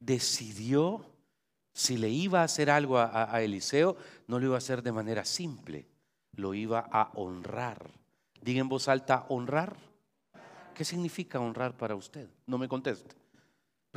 decidió 0.00 1.04
si 1.74 1.98
le 1.98 2.08
iba 2.08 2.40
a 2.40 2.44
hacer 2.44 2.70
algo 2.70 2.98
a, 2.98 3.34
a 3.34 3.42
Eliseo, 3.42 3.96
no 4.26 4.38
lo 4.38 4.46
iba 4.46 4.54
a 4.54 4.58
hacer 4.58 4.82
de 4.82 4.92
manera 4.92 5.24
simple 5.24 5.86
lo 6.38 6.54
iba 6.54 6.88
a 6.90 7.10
honrar. 7.14 7.90
Diga 8.40 8.60
en 8.60 8.68
voz 8.68 8.88
alta, 8.88 9.26
honrar. 9.28 9.76
¿Qué 10.74 10.84
significa 10.84 11.40
honrar 11.40 11.76
para 11.76 11.96
usted? 11.96 12.28
No 12.46 12.56
me 12.56 12.68
conteste. 12.68 13.14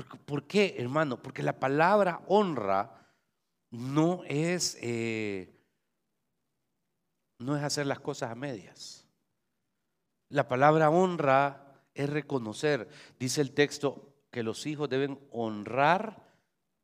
¿Por 0.04 0.48
qué, 0.48 0.76
hermano? 0.78 1.22
Porque 1.22 1.44
la 1.44 1.60
palabra 1.60 2.22
honra 2.28 3.02
no 3.72 4.24
es, 4.26 4.78
eh, 4.82 5.54
no 7.40 7.56
es 7.56 7.64
hacer 7.64 7.86
las 7.86 8.00
cosas 8.00 8.32
a 8.32 8.36
medias. 8.36 9.06
La 10.30 10.48
palabra 10.48 10.90
honra 10.90 11.84
es 11.94 12.10
reconocer. 12.10 12.88
Dice 13.20 13.42
el 13.42 13.52
texto 13.52 14.14
que 14.32 14.44
los 14.44 14.66
hijos 14.66 14.90
deben 14.90 15.20
honrar 15.32 16.32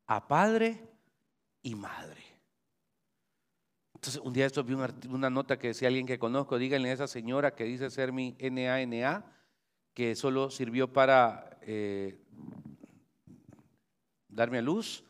a 0.06 0.28
padre 0.28 0.82
y 1.62 1.74
madre. 1.74 2.22
Entonces, 3.94 4.20
un 4.22 4.32
día 4.32 4.46
esto 4.46 4.62
vi 4.62 4.74
una, 4.74 5.28
nota 5.28 5.58
que 5.58 5.68
decía 5.68 5.88
alguien 5.88 6.06
que 6.06 6.18
conozco, 6.18 6.56
díganle 6.56 6.90
a 6.90 6.92
esa 6.92 7.08
señora 7.08 7.54
que 7.54 7.64
dice 7.64 7.90
ser 7.90 8.12
mi 8.12 8.36
NANA, 8.40 9.24
que 9.92 10.14
solo 10.14 10.50
sirvió 10.50 10.92
para 10.92 11.58
eh, 11.62 12.16
darme 14.38 14.58
a 14.58 14.62
luz, 14.62 15.04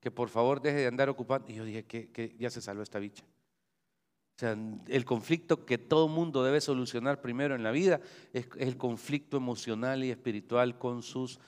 que 0.00 0.10
por 0.10 0.28
favor 0.28 0.62
deje 0.62 0.78
de 0.78 0.86
andar 0.86 1.08
ocupando. 1.08 1.50
Y 1.50 1.54
yo 1.54 1.64
dije 1.64 1.84
que, 1.84 2.36
ya 2.38 2.48
se 2.48 2.62
salvó 2.62 2.82
esta 2.82 2.98
bicha. 2.98 3.24
O 3.24 4.38
sea, 4.38 4.56
el 4.86 5.04
conflicto 5.04 5.66
que 5.66 5.78
todo 5.78 6.06
mundo 6.06 6.44
debe 6.44 6.60
solucionar 6.60 7.20
primero 7.20 7.56
en 7.56 7.64
la 7.64 7.72
vida 7.72 8.00
es 8.32 8.48
el 8.56 8.76
conflicto 8.76 9.36
emocional 9.36 10.04
y 10.04 10.10
espiritual 10.10 10.78
con 10.78 11.02
sus 11.02 11.40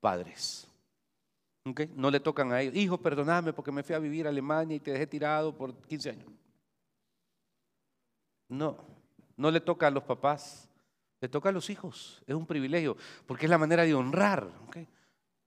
padres. 0.00 0.66
No 1.94 2.10
le 2.10 2.18
tocan 2.18 2.50
a 2.52 2.62
ellos. 2.62 2.74
Hijo, 2.74 2.96
perdonadme 2.96 3.52
porque 3.52 3.70
me 3.70 3.82
fui 3.82 3.94
a 3.94 3.98
vivir 3.98 4.26
a 4.26 4.30
Alemania 4.30 4.76
y 4.76 4.80
te 4.80 4.92
dejé 4.92 5.06
tirado 5.06 5.54
por 5.54 5.76
15 5.82 6.10
años. 6.10 6.28
No, 8.48 8.78
no 9.36 9.50
le 9.50 9.60
toca 9.60 9.86
a 9.86 9.90
los 9.90 10.02
papás, 10.02 10.66
le 11.20 11.28
toca 11.28 11.50
a 11.50 11.52
los 11.52 11.68
hijos. 11.68 12.22
Es 12.26 12.34
un 12.34 12.46
privilegio, 12.46 12.96
porque 13.26 13.44
es 13.44 13.50
la 13.50 13.58
manera 13.58 13.84
de 13.84 13.94
honrar. 13.94 14.48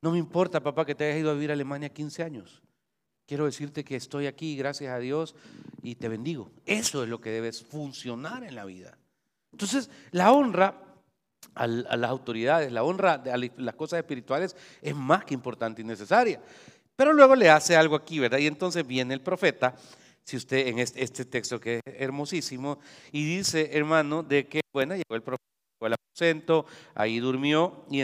No 0.04 0.12
me 0.12 0.18
importa, 0.18 0.60
papá, 0.60 0.86
que 0.86 0.96
te 0.96 1.06
hayas 1.06 1.22
ido 1.22 1.32
a 1.32 1.34
vivir 1.34 1.50
a 1.50 1.54
Alemania 1.54 1.88
15 1.88 2.24
años. 2.24 2.62
Quiero 3.26 3.46
decirte 3.46 3.86
que 3.86 3.96
estoy 3.96 4.28
aquí, 4.28 4.58
gracias 4.58 4.94
a 4.94 5.00
Dios, 5.00 5.34
y 5.82 5.96
te 5.96 6.10
bendigo. 6.10 6.52
Eso 6.66 7.04
es 7.04 7.10
lo 7.10 7.22
que 7.22 7.30
debes 7.30 7.64
funcionar 7.64 8.44
en 8.44 8.54
la 8.54 8.66
vida. 8.66 8.98
Entonces, 9.54 9.90
la 10.12 10.34
honra 10.34 10.78
a, 11.56 11.68
las 11.68 12.10
autoridades, 12.10 12.70
la 12.74 12.84
honra 12.84 13.14
a 13.14 13.38
las 13.38 13.76
cosas 13.76 14.00
espirituales 14.00 14.58
es 14.82 14.94
más 14.94 15.24
que 15.24 15.36
importante 15.36 15.82
y 15.82 15.86
necesaria. 15.86 16.42
Pero 16.98 17.14
luego 17.14 17.34
le 17.34 17.50
hace 17.50 17.78
algo 17.78 17.96
aquí, 17.96 18.20
¿verdad? 18.20 18.40
Y 18.40 18.48
entonces 18.48 18.86
viene 18.86 19.14
el 19.14 19.22
profeta, 19.22 19.74
si 20.26 20.36
usted 20.36 20.68
en 20.68 20.80
este, 20.80 21.02
este 21.02 21.24
texto 21.24 21.62
que 21.62 21.76
es 21.76 21.82
hermosísimo, 21.86 22.78
y 23.14 23.24
dice, 23.24 23.70
hermano, 23.72 24.22
de 24.22 24.50
que, 24.50 24.60
bueno, 24.74 24.96
llegó 24.96 25.16
el 25.16 25.24
profeta 25.24 25.46
al 25.80 25.94
aposento, 25.94 26.66
ahí 26.94 27.20
durmió, 27.20 27.86
y 27.90 28.04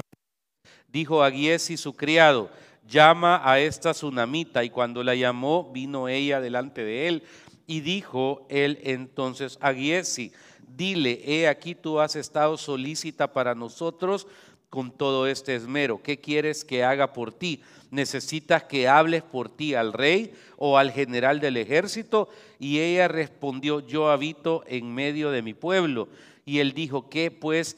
dijo 0.91 1.23
a 1.23 1.31
Giesi 1.31 1.77
su 1.77 1.93
criado, 1.93 2.49
llama 2.87 3.41
a 3.43 3.59
esta 3.59 3.93
tsunamita, 3.93 4.63
y 4.63 4.69
cuando 4.69 5.03
la 5.03 5.15
llamó, 5.15 5.71
vino 5.71 6.07
ella 6.07 6.41
delante 6.41 6.83
de 6.83 7.07
él, 7.07 7.23
y 7.67 7.81
dijo 7.81 8.47
él 8.49 8.79
entonces 8.83 9.57
a 9.61 9.73
Giesi, 9.73 10.31
dile, 10.67 11.21
he 11.25 11.47
aquí 11.47 11.75
tú 11.75 11.99
has 11.99 12.15
estado 12.15 12.57
solícita 12.57 13.31
para 13.31 13.53
nosotros 13.53 14.27
con 14.69 14.91
todo 14.91 15.27
este 15.27 15.55
esmero. 15.55 16.01
¿Qué 16.01 16.19
quieres 16.19 16.63
que 16.63 16.83
haga 16.83 17.13
por 17.13 17.33
ti? 17.33 17.61
¿Necesitas 17.91 18.63
que 18.63 18.87
hables 18.87 19.23
por 19.23 19.49
ti 19.49 19.73
al 19.73 19.93
rey 19.93 20.33
o 20.57 20.77
al 20.77 20.91
general 20.91 21.39
del 21.39 21.57
ejército? 21.57 22.29
Y 22.59 22.79
ella 22.79 23.07
respondió, 23.07 23.79
yo 23.79 24.09
habito 24.09 24.63
en 24.67 24.93
medio 24.93 25.31
de 25.31 25.41
mi 25.41 25.53
pueblo. 25.53 26.07
Y 26.45 26.59
él 26.59 26.73
dijo, 26.73 27.09
¿qué 27.09 27.31
pues 27.31 27.77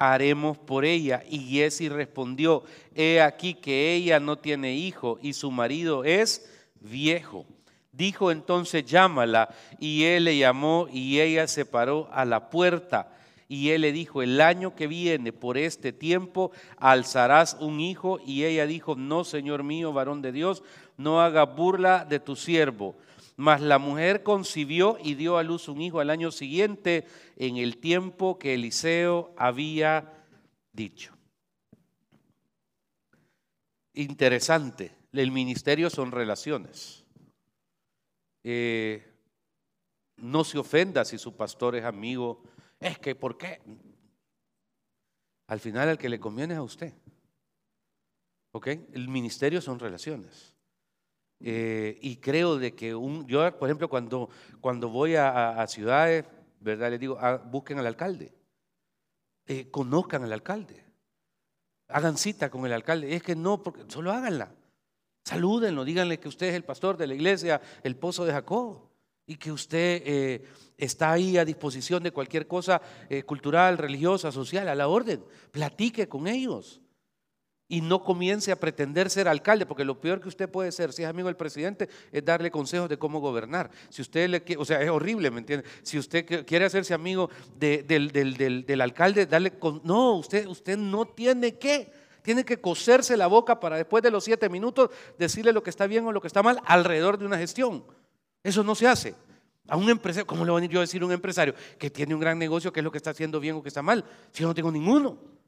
haremos 0.00 0.56
por 0.56 0.86
ella? 0.86 1.22
Y 1.28 1.38
Jesse 1.40 1.90
respondió, 1.90 2.64
he 2.94 3.20
aquí 3.20 3.54
que 3.54 3.94
ella 3.94 4.18
no 4.18 4.38
tiene 4.38 4.74
hijo 4.74 5.18
y 5.22 5.34
su 5.34 5.50
marido 5.50 6.04
es 6.04 6.50
viejo. 6.80 7.46
Dijo 7.92 8.30
entonces, 8.30 8.86
llámala. 8.86 9.54
Y 9.78 10.04
él 10.04 10.24
le 10.24 10.38
llamó 10.38 10.88
y 10.90 11.20
ella 11.20 11.46
se 11.46 11.66
paró 11.66 12.08
a 12.12 12.24
la 12.24 12.48
puerta. 12.48 13.12
Y 13.46 13.70
él 13.70 13.82
le 13.82 13.92
dijo, 13.92 14.22
el 14.22 14.40
año 14.40 14.74
que 14.74 14.86
viene, 14.86 15.32
por 15.32 15.58
este 15.58 15.92
tiempo, 15.92 16.50
alzarás 16.78 17.58
un 17.60 17.80
hijo. 17.80 18.20
Y 18.24 18.44
ella 18.44 18.64
dijo, 18.64 18.94
no, 18.94 19.24
Señor 19.24 19.64
mío, 19.64 19.92
varón 19.92 20.22
de 20.22 20.32
Dios, 20.32 20.62
no 20.96 21.20
haga 21.20 21.44
burla 21.44 22.06
de 22.06 22.20
tu 22.20 22.36
siervo. 22.36 22.96
Mas 23.40 23.62
la 23.62 23.78
mujer 23.78 24.22
concibió 24.22 24.98
y 25.02 25.14
dio 25.14 25.38
a 25.38 25.42
luz 25.42 25.68
un 25.68 25.80
hijo 25.80 25.98
al 25.98 26.10
año 26.10 26.30
siguiente, 26.30 27.06
en 27.36 27.56
el 27.56 27.78
tiempo 27.78 28.38
que 28.38 28.52
Eliseo 28.52 29.32
había 29.34 30.26
dicho. 30.74 31.16
Interesante, 33.94 34.94
el 35.14 35.30
ministerio 35.30 35.88
son 35.88 36.12
relaciones. 36.12 37.06
Eh, 38.44 39.10
no 40.18 40.44
se 40.44 40.58
ofenda 40.58 41.06
si 41.06 41.16
su 41.16 41.34
pastor 41.34 41.76
es 41.76 41.86
amigo. 41.86 42.42
Es 42.78 42.98
que, 42.98 43.14
¿por 43.14 43.38
qué? 43.38 43.62
Al 45.46 45.60
final 45.60 45.88
el 45.88 45.96
que 45.96 46.10
le 46.10 46.20
conviene 46.20 46.52
es 46.52 46.58
a 46.58 46.62
usted. 46.62 46.92
¿Ok? 48.52 48.66
El 48.92 49.08
ministerio 49.08 49.62
son 49.62 49.78
relaciones. 49.78 50.49
Eh, 51.42 51.98
y 52.02 52.16
creo 52.16 52.58
de 52.58 52.74
que 52.74 52.94
un, 52.94 53.26
yo, 53.26 53.58
por 53.58 53.68
ejemplo, 53.68 53.88
cuando, 53.88 54.28
cuando 54.60 54.90
voy 54.90 55.16
a, 55.16 55.64
ciudades, 55.66 56.24
¿verdad? 56.60 56.90
Les 56.90 57.00
digo, 57.00 57.16
ah, 57.20 57.36
busquen 57.36 57.78
al 57.78 57.86
alcalde. 57.86 58.32
Eh, 59.46 59.70
conozcan 59.70 60.22
al 60.22 60.32
alcalde. 60.32 60.84
Hagan 61.88 62.18
cita 62.18 62.50
con 62.50 62.66
el 62.66 62.72
alcalde. 62.72 63.14
Es 63.14 63.22
que 63.22 63.34
no, 63.34 63.62
porque 63.62 63.84
solo 63.88 64.12
háganla. 64.12 64.54
Salúdenlo, 65.24 65.84
díganle 65.84 66.20
que 66.20 66.28
usted 66.28 66.48
es 66.48 66.54
el 66.54 66.64
pastor 66.64 66.96
de 66.96 67.06
la 67.06 67.14
iglesia, 67.14 67.60
el 67.82 67.96
pozo 67.96 68.24
de 68.24 68.32
Jacob, 68.32 68.88
y 69.26 69.36
que 69.36 69.52
usted 69.52 70.02
eh, 70.04 70.44
está 70.76 71.12
ahí 71.12 71.36
a 71.36 71.44
disposición 71.44 72.02
de 72.02 72.10
cualquier 72.10 72.46
cosa 72.46 72.80
cultural, 73.26 73.78
religiosa, 73.78 74.32
social, 74.32 74.68
a 74.68 74.74
la 74.74 74.88
orden. 74.88 75.24
Platique 75.50 76.08
con 76.08 76.26
ellos. 76.26 76.80
Y 77.70 77.82
no 77.82 78.02
comience 78.02 78.50
a 78.50 78.56
pretender 78.56 79.08
ser 79.10 79.28
alcalde, 79.28 79.64
porque 79.64 79.84
lo 79.84 80.00
peor 80.00 80.20
que 80.20 80.26
usted 80.26 80.48
puede 80.50 80.72
ser, 80.72 80.92
si 80.92 81.04
es 81.04 81.08
amigo 81.08 81.28
del 81.28 81.36
presidente, 81.36 81.88
es 82.10 82.24
darle 82.24 82.50
consejos 82.50 82.88
de 82.88 82.98
cómo 82.98 83.20
gobernar. 83.20 83.70
Si 83.88 84.02
usted 84.02 84.28
le 84.28 84.56
o 84.58 84.64
sea, 84.64 84.82
es 84.82 84.90
horrible, 84.90 85.30
¿me 85.30 85.38
entiende? 85.38 85.64
Si 85.82 85.96
usted 85.96 86.44
quiere 86.44 86.64
hacerse 86.64 86.94
amigo 86.94 87.30
del, 87.56 88.80
alcalde, 88.80 89.24
darle 89.24 89.52
con, 89.52 89.80
no, 89.84 90.16
usted, 90.16 90.46
usted 90.46 90.76
no 90.76 91.06
tiene 91.06 91.58
que. 91.58 91.92
Tiene 92.22 92.44
que 92.44 92.60
coserse 92.60 93.16
la 93.16 93.28
boca 93.28 93.60
para 93.60 93.76
después 93.76 94.02
de 94.02 94.10
los 94.10 94.24
siete 94.24 94.50
minutos 94.50 94.90
decirle 95.18 95.54
lo 95.54 95.62
que 95.62 95.70
está 95.70 95.86
bien 95.86 96.04
o 96.04 96.12
lo 96.12 96.20
que 96.20 96.26
está 96.26 96.42
mal 96.42 96.60
alrededor 96.66 97.16
de 97.16 97.24
una 97.24 97.38
gestión. 97.38 97.82
Eso 98.42 98.62
no 98.62 98.74
se 98.74 98.86
hace. 98.86 99.14
A 99.68 99.76
un 99.76 99.88
empresario, 99.88 100.26
¿cómo 100.26 100.44
le 100.44 100.50
voy 100.50 100.64
a 100.64 100.80
decir 100.80 101.00
a 101.00 101.06
un 101.06 101.12
empresario 101.12 101.54
que 101.78 101.88
tiene 101.88 102.12
un 102.12 102.20
gran 102.20 102.38
negocio 102.38 102.72
qué 102.72 102.80
es 102.80 102.84
lo 102.84 102.90
que 102.90 102.98
está 102.98 103.10
haciendo 103.10 103.38
bien 103.38 103.54
o 103.54 103.62
que 103.62 103.68
está 103.68 103.80
mal? 103.80 104.04
Si 104.32 104.42
yo 104.42 104.48
no 104.48 104.54
tengo 104.54 104.70
ninguno. 104.70 105.39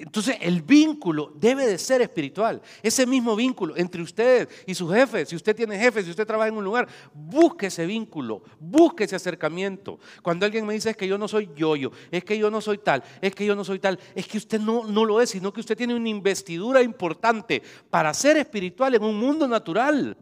Entonces 0.00 0.36
el 0.40 0.62
vínculo 0.62 1.32
debe 1.34 1.66
de 1.66 1.76
ser 1.76 2.00
espiritual. 2.00 2.62
Ese 2.82 3.04
mismo 3.04 3.34
vínculo 3.34 3.76
entre 3.76 4.00
usted 4.00 4.48
y 4.64 4.74
su 4.74 4.88
jefe, 4.88 5.26
si 5.26 5.34
usted 5.34 5.56
tiene 5.56 5.76
jefe, 5.76 6.04
si 6.04 6.10
usted 6.10 6.24
trabaja 6.24 6.48
en 6.48 6.56
un 6.56 6.62
lugar, 6.62 6.86
busque 7.12 7.66
ese 7.66 7.84
vínculo, 7.84 8.42
busque 8.60 9.04
ese 9.04 9.16
acercamiento. 9.16 9.98
Cuando 10.22 10.46
alguien 10.46 10.64
me 10.66 10.74
dice 10.74 10.90
es 10.90 10.96
que 10.96 11.08
yo 11.08 11.18
no 11.18 11.26
soy 11.26 11.50
yo-yo, 11.56 11.90
es 12.12 12.22
que 12.22 12.38
yo 12.38 12.48
no 12.48 12.60
soy 12.60 12.78
tal, 12.78 13.02
es 13.20 13.34
que 13.34 13.44
yo 13.44 13.56
no 13.56 13.64
soy 13.64 13.80
tal, 13.80 13.98
es 14.14 14.28
que 14.28 14.38
usted 14.38 14.60
no, 14.60 14.84
no 14.86 15.04
lo 15.04 15.20
es, 15.20 15.30
sino 15.30 15.52
que 15.52 15.60
usted 15.60 15.76
tiene 15.76 15.96
una 15.96 16.08
investidura 16.08 16.80
importante 16.80 17.60
para 17.90 18.14
ser 18.14 18.36
espiritual 18.36 18.94
en 18.94 19.02
un 19.02 19.18
mundo 19.18 19.48
natural. 19.48 20.16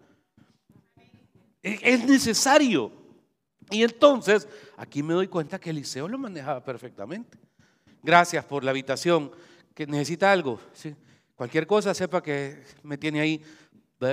E, 1.63 1.79
es 1.83 2.07
necesario. 2.07 2.93
Y 3.71 3.83
entonces, 3.83 4.49
aquí 4.79 5.03
me 5.03 5.13
doy 5.13 5.29
cuenta 5.29 5.59
que 5.59 5.69
Eliseo 5.69 6.09
lo 6.09 6.17
manejaba 6.17 6.65
perfectamente. 6.65 7.37
Gracias 8.03 8.45
por 8.45 8.65
la 8.65 8.71
habitación 8.71 9.33
que 9.77 9.87
necesita 9.87 10.33
algo, 10.33 10.59
cualquier 11.35 11.67
cosa, 11.67 11.93
sepa 11.93 12.23
que 12.23 12.63
me 12.83 12.97
tiene 12.97 13.21
ahí. 13.21 13.43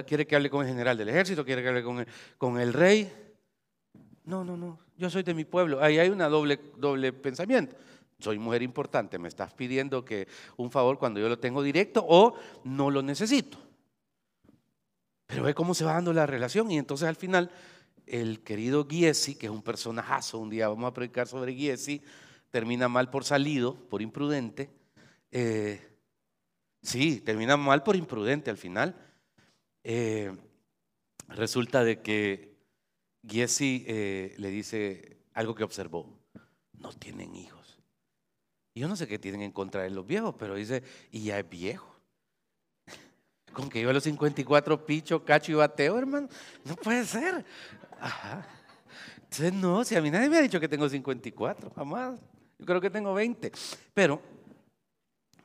Quiere 0.06 0.28
que 0.28 0.36
hable 0.36 0.50
con 0.50 0.62
el 0.66 0.68
general 0.68 0.98
del 0.98 1.08
ejército, 1.08 1.46
quiere 1.46 1.62
que 1.62 1.70
hable 1.70 1.84
con 1.84 2.00
el, 2.00 2.08
con 2.38 2.60
el 2.60 2.74
rey. 2.74 3.10
No, 4.26 4.44
no, 4.44 4.58
no, 4.58 4.78
yo 4.98 5.10
soy 5.10 5.24
de 5.24 5.34
mi 5.34 5.46
pueblo. 5.46 5.82
Ahí 5.82 6.00
hay 6.00 6.10
una 6.10 6.28
doble, 6.28 6.60
doble 6.76 7.14
pensamiento. 7.14 7.78
Soy 8.20 8.40
mujer 8.40 8.62
importante, 8.62 9.18
me 9.18 9.30
estás 9.30 9.54
pidiendo 9.54 10.04
que 10.04 10.28
un 10.58 10.70
favor 10.70 11.00
cuando 11.00 11.22
yo 11.22 11.30
lo 11.30 11.40
tengo 11.40 11.64
directo 11.64 12.06
o 12.06 12.36
no 12.66 12.92
lo 12.92 13.02
necesito. 13.02 13.58
Pero 15.28 15.44
ve 15.44 15.54
cómo 15.54 15.74
se 15.74 15.86
va 15.86 15.94
dando 15.94 16.12
la 16.12 16.26
relación 16.26 16.70
y 16.72 16.78
entonces 16.78 17.08
al 17.08 17.16
final 17.16 17.50
el 18.06 18.42
querido 18.44 18.86
Giesi, 18.86 19.36
que 19.36 19.46
es 19.46 19.52
un 19.52 19.64
personajazo, 19.64 20.40
un 20.40 20.50
día 20.50 20.68
vamos 20.68 20.90
a 20.90 20.94
predicar 20.94 21.26
sobre 21.26 21.56
Giesi, 21.56 22.02
termina 22.50 22.90
mal 22.90 23.10
por 23.10 23.24
salido, 23.24 23.76
por 23.76 24.02
imprudente, 24.02 24.83
eh, 25.36 25.82
sí, 26.84 27.20
termina 27.20 27.58
mal 27.58 27.82
por 27.82 27.96
imprudente 27.96 28.52
al 28.52 28.58
final. 28.58 28.96
Eh, 29.84 30.32
resulta 31.28 31.84
de 31.84 32.02
que 32.02 32.56
Giesi 33.28 33.84
eh, 33.88 34.36
le 34.38 34.50
dice 34.50 35.18
algo 35.34 35.56
que 35.56 35.64
observó. 35.64 36.08
No 36.74 36.94
tienen 36.94 37.36
hijos. 37.36 37.80
Yo 38.76 38.88
no 38.88 38.96
sé 38.96 39.08
qué 39.08 39.18
tienen 39.18 39.42
en 39.42 39.52
contra 39.52 39.82
de 39.82 39.90
los 39.90 40.06
viejos, 40.06 40.36
pero 40.38 40.54
dice, 40.54 40.84
y 41.10 41.24
ya 41.24 41.40
es 41.40 41.50
viejo. 41.50 41.96
Con 43.54 43.70
que 43.70 43.80
iba 43.80 43.90
a 43.90 43.94
los 43.94 44.04
54 44.04 44.86
picho, 44.86 45.26
cacho 45.26 45.52
y 45.52 45.56
bateo, 45.56 45.98
hermano. 45.98 46.30
No 46.64 46.76
puede 46.76 47.06
ser. 47.06 47.44
Entonces, 49.16 49.54
no, 49.54 49.84
si 49.84 49.96
a 49.96 50.02
mí 50.02 50.12
nadie 50.12 50.30
me 50.30 50.38
ha 50.38 50.42
dicho 50.42 50.60
que 50.60 50.68
tengo 50.68 50.88
54, 50.88 51.72
jamás. 51.76 52.20
Yo 52.60 52.66
creo 52.68 52.80
que 52.80 52.92
tengo 52.92 53.16
20. 53.16 53.52
Pero 53.96 54.22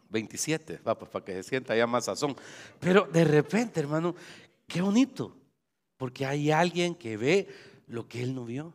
27, 0.09 0.79
va, 0.87 0.99
pues 0.99 1.11
para 1.11 1.25
que 1.25 1.33
se 1.35 1.43
sienta 1.43 1.77
ya 1.77 1.87
más 1.87 2.07
sazón. 2.07 2.37
Pero 2.81 3.09
de 3.13 3.25
repente, 3.25 3.81
hermano, 3.81 4.15
qué 4.67 4.81
bonito, 4.81 5.37
porque 5.97 6.27
hay 6.27 6.51
alguien 6.51 6.95
que 6.95 7.17
ve 7.17 7.49
lo 7.89 8.07
que 8.09 8.23
él 8.23 8.35
no 8.35 8.45
vio 8.45 8.73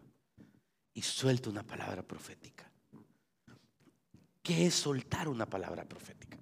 y 0.94 1.02
suelta 1.02 1.50
una 1.50 1.64
palabra 1.64 2.04
profética. 2.04 2.70
¿Qué 4.42 4.68
es 4.68 4.76
soltar 4.76 5.30
una 5.30 5.46
palabra 5.46 5.86
profética? 5.86 6.38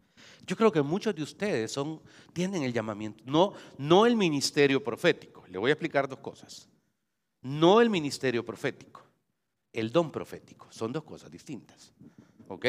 Yo 0.45 0.57
creo 0.57 0.71
que 0.71 0.81
muchos 0.81 1.15
de 1.15 1.23
ustedes 1.23 1.71
son, 1.71 2.01
tienen 2.33 2.63
el 2.63 2.73
llamamiento, 2.73 3.23
no, 3.25 3.53
no 3.77 4.05
el 4.05 4.15
ministerio 4.15 4.83
profético. 4.83 5.45
Le 5.47 5.57
voy 5.57 5.69
a 5.69 5.73
explicar 5.73 6.07
dos 6.09 6.19
cosas. 6.19 6.67
No 7.41 7.79
el 7.79 7.89
ministerio 7.89 8.43
profético, 8.43 9.03
el 9.71 9.91
don 9.91 10.11
profético. 10.11 10.67
Son 10.71 10.91
dos 10.91 11.03
cosas 11.03 11.31
distintas. 11.31 11.93
¿Ok? 12.47 12.65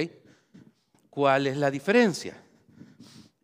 ¿Cuál 1.13 1.47
es 1.47 1.59
la 1.59 1.71
diferencia? 1.71 2.43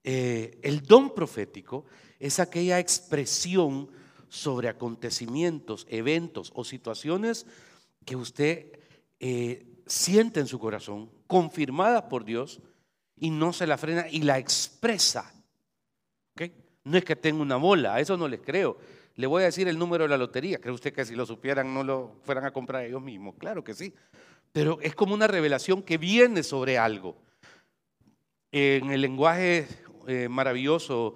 Eh, 0.02 0.58
el 0.62 0.80
don 0.80 1.14
profético 1.14 1.84
es 2.18 2.40
aquella 2.40 2.78
expresión 2.78 3.90
sobre 4.26 4.70
acontecimientos, 4.70 5.86
eventos 5.90 6.50
o 6.54 6.64
situaciones 6.64 7.44
que 8.06 8.16
usted 8.16 8.72
eh, 9.20 9.66
siente 9.86 10.40
en 10.40 10.46
su 10.46 10.58
corazón, 10.58 11.10
confirmadas 11.26 12.04
por 12.04 12.24
Dios, 12.24 12.62
y 13.16 13.28
no 13.28 13.52
se 13.52 13.66
la 13.66 13.76
frena 13.76 14.08
y 14.08 14.22
la 14.22 14.38
expresa. 14.38 15.30
No 16.84 16.96
es 16.96 17.04
que 17.04 17.16
tenga 17.16 17.42
una 17.42 17.56
bola, 17.56 17.96
a 17.96 18.00
eso 18.00 18.16
no 18.16 18.28
les 18.28 18.40
creo. 18.40 18.78
Le 19.16 19.26
voy 19.26 19.42
a 19.42 19.46
decir 19.46 19.68
el 19.68 19.78
número 19.78 20.04
de 20.04 20.08
la 20.08 20.16
lotería. 20.16 20.58
¿Cree 20.58 20.72
usted 20.72 20.94
que 20.94 21.04
si 21.04 21.14
lo 21.14 21.26
supieran 21.26 21.74
no 21.74 21.84
lo 21.84 22.16
fueran 22.22 22.46
a 22.46 22.50
comprar 22.50 22.86
ellos 22.86 23.02
mismos? 23.02 23.34
Claro 23.36 23.62
que 23.62 23.74
sí. 23.74 23.92
Pero 24.52 24.78
es 24.80 24.94
como 24.94 25.12
una 25.12 25.26
revelación 25.26 25.82
que 25.82 25.98
viene 25.98 26.42
sobre 26.42 26.78
algo 26.78 27.27
en 28.52 28.90
el 28.90 29.00
lenguaje 29.00 29.68
eh, 30.06 30.28
maravilloso, 30.28 31.14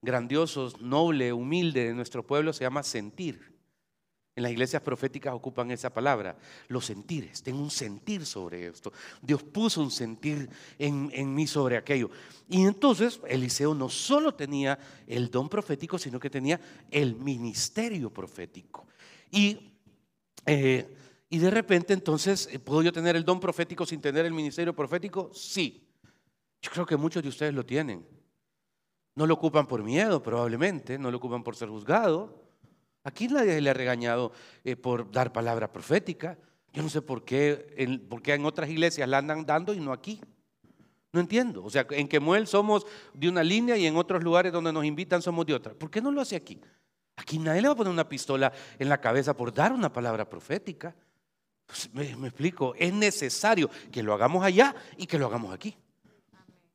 grandioso, 0.00 0.72
noble, 0.80 1.32
humilde 1.32 1.86
de 1.86 1.94
nuestro 1.94 2.26
pueblo 2.26 2.52
se 2.52 2.64
llama 2.64 2.82
sentir. 2.82 3.52
En 4.34 4.42
las 4.42 4.52
iglesias 4.52 4.80
proféticas 4.80 5.34
ocupan 5.34 5.70
esa 5.70 5.90
palabra, 5.90 6.38
los 6.68 6.86
sentires. 6.86 7.42
Tengo 7.42 7.60
un 7.60 7.70
sentir 7.70 8.24
sobre 8.24 8.66
esto. 8.66 8.90
Dios 9.20 9.42
puso 9.42 9.82
un 9.82 9.90
sentir 9.90 10.48
en, 10.78 11.10
en, 11.12 11.34
mí 11.34 11.46
sobre 11.46 11.76
aquello. 11.76 12.10
Y 12.48 12.62
entonces 12.62 13.20
Eliseo 13.28 13.74
no 13.74 13.90
solo 13.90 14.34
tenía 14.34 14.78
el 15.06 15.30
don 15.30 15.50
profético, 15.50 15.98
sino 15.98 16.18
que 16.18 16.30
tenía 16.30 16.58
el 16.90 17.14
ministerio 17.14 18.10
profético. 18.10 18.86
Y, 19.30 19.74
eh, 20.46 20.96
y 21.28 21.38
de 21.38 21.50
repente 21.50 21.92
entonces, 21.92 22.48
¿puedo 22.64 22.82
yo 22.82 22.92
tener 22.92 23.16
el 23.16 23.26
don 23.26 23.38
profético 23.38 23.84
sin 23.84 24.00
tener 24.00 24.24
el 24.24 24.32
ministerio 24.32 24.74
profético? 24.74 25.30
Sí. 25.34 25.91
Yo 26.62 26.70
creo 26.70 26.86
que 26.86 26.96
muchos 26.96 27.22
de 27.22 27.28
ustedes 27.28 27.52
lo 27.52 27.66
tienen. 27.66 28.06
No 29.14 29.26
lo 29.26 29.34
ocupan 29.34 29.66
por 29.66 29.82
miedo, 29.82 30.22
probablemente, 30.22 30.98
no 30.98 31.10
lo 31.10 31.18
ocupan 31.18 31.42
por 31.42 31.56
ser 31.56 31.68
juzgado. 31.68 32.40
Aquí 33.04 33.26
nadie 33.28 33.60
le 33.60 33.68
ha 33.68 33.74
regañado 33.74 34.32
eh, 34.64 34.76
por 34.76 35.10
dar 35.10 35.32
palabra 35.32 35.70
profética. 35.70 36.38
Yo 36.72 36.82
no 36.82 36.88
sé 36.88 37.02
por 37.02 37.24
qué, 37.24 37.74
en, 37.76 38.08
por 38.08 38.22
qué 38.22 38.34
en 38.34 38.46
otras 38.46 38.70
iglesias 38.70 39.06
la 39.08 39.18
andan 39.18 39.44
dando 39.44 39.74
y 39.74 39.80
no 39.80 39.92
aquí. 39.92 40.20
No 41.12 41.20
entiendo. 41.20 41.62
O 41.64 41.68
sea, 41.68 41.86
en 41.90 42.08
Quemuel 42.08 42.46
somos 42.46 42.86
de 43.12 43.28
una 43.28 43.42
línea 43.42 43.76
y 43.76 43.86
en 43.86 43.96
otros 43.96 44.22
lugares 44.22 44.52
donde 44.52 44.72
nos 44.72 44.84
invitan 44.84 45.20
somos 45.20 45.44
de 45.44 45.54
otra. 45.54 45.74
¿Por 45.74 45.90
qué 45.90 46.00
no 46.00 46.10
lo 46.10 46.22
hace 46.22 46.36
aquí? 46.36 46.58
Aquí 47.16 47.38
nadie 47.38 47.60
le 47.60 47.68
va 47.68 47.74
a 47.74 47.76
poner 47.76 47.92
una 47.92 48.08
pistola 48.08 48.50
en 48.78 48.88
la 48.88 49.00
cabeza 49.00 49.36
por 49.36 49.52
dar 49.52 49.72
una 49.72 49.92
palabra 49.92 50.30
profética. 50.30 50.94
Pues, 51.66 51.92
me, 51.92 52.16
me 52.16 52.28
explico, 52.28 52.74
es 52.76 52.94
necesario 52.94 53.68
que 53.90 54.02
lo 54.02 54.14
hagamos 54.14 54.42
allá 54.42 54.74
y 54.96 55.06
que 55.06 55.18
lo 55.18 55.26
hagamos 55.26 55.52
aquí. 55.52 55.76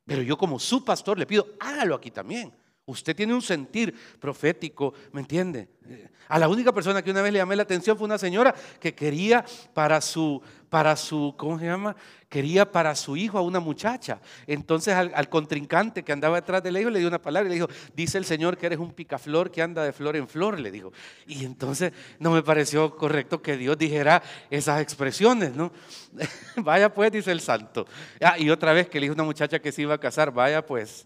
Pero 0.08 0.22
yo 0.24 0.38
como 0.38 0.58
su 0.58 0.84
pastor 0.84 1.20
le 1.20 1.28
pido, 1.28 1.50
hágalo 1.60 1.94
aquí 1.94 2.10
también. 2.10 2.52
Usted 2.90 3.14
tiene 3.14 3.34
un 3.34 3.42
sentir 3.42 3.94
profético, 4.18 4.94
¿me 5.12 5.20
entiende? 5.20 5.68
Eh, 5.90 6.08
a 6.30 6.40
la 6.40 6.48
única 6.48 6.72
persona 6.72 7.02
que 7.02 7.12
una 7.12 7.22
vez 7.22 7.34
le 7.34 7.40
llamé 7.40 7.58
la 7.58 7.64
atención 7.64 7.98
fue 7.98 8.06
una 8.06 8.18
señora 8.18 8.56
que 8.80 8.96
quería 8.96 9.44
para 9.74 10.00
su, 10.00 10.42
para 10.70 10.96
su, 10.96 11.36
¿cómo 11.38 11.60
se 11.60 11.66
llama? 11.66 11.98
Quería 12.30 12.72
para 12.72 12.96
su 12.96 13.18
hijo 13.18 13.38
a 13.38 13.42
una 13.42 13.60
muchacha. 13.60 14.22
Entonces 14.46 14.94
al, 14.94 15.28
contrincante 15.28 16.02
que 16.02 16.14
andaba 16.14 16.38
detrás 16.38 16.64
de 16.64 16.80
hijo 16.80 16.90
le 16.90 17.00
dio 17.00 17.10
una 17.10 17.22
palabra 17.22 17.48
y 17.48 17.50
le 17.50 17.56
dijo, 17.56 17.68
dice 17.94 18.18
el 18.18 18.24
Señor 18.24 18.58
que 18.58 18.68
eres 18.68 18.80
un 18.80 18.94
picaflor 18.94 19.52
que 19.52 19.62
anda 19.62 19.84
de 19.84 19.92
flor 19.92 20.16
en 20.16 20.30
flor, 20.30 20.58
le 20.58 20.72
dijo. 20.72 20.94
Y 21.28 21.44
entonces 21.44 21.92
no 22.20 22.32
me 22.32 22.42
pareció 22.42 22.96
correcto 22.96 23.42
que 23.42 23.58
Dios 23.58 23.78
dijera 23.78 24.24
esas 24.50 24.80
expresiones, 24.80 25.54
¿no? 25.54 25.74
vaya 26.56 26.94
pues, 26.94 27.12
dice 27.12 27.34
el 27.34 27.42
santo. 27.42 27.86
Ah, 28.22 28.40
y 28.40 28.50
otra 28.50 28.72
vez 28.72 28.88
que 28.88 29.02
le 29.02 29.08
dijo 29.08 29.14
una 29.14 29.26
muchacha 29.26 29.60
que 29.60 29.74
se 29.74 29.82
iba 29.82 29.96
a 29.96 30.00
casar, 30.00 30.32
vaya 30.32 30.66
pues 30.66 31.06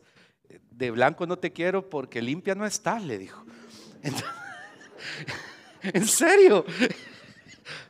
de 0.71 0.91
blanco 0.91 1.25
no 1.25 1.37
te 1.37 1.51
quiero 1.51 1.89
porque 1.89 2.21
limpia 2.21 2.55
no 2.55 2.65
estás, 2.65 3.03
le 3.03 3.17
dijo. 3.17 3.45
en 5.81 6.07
serio. 6.07 6.65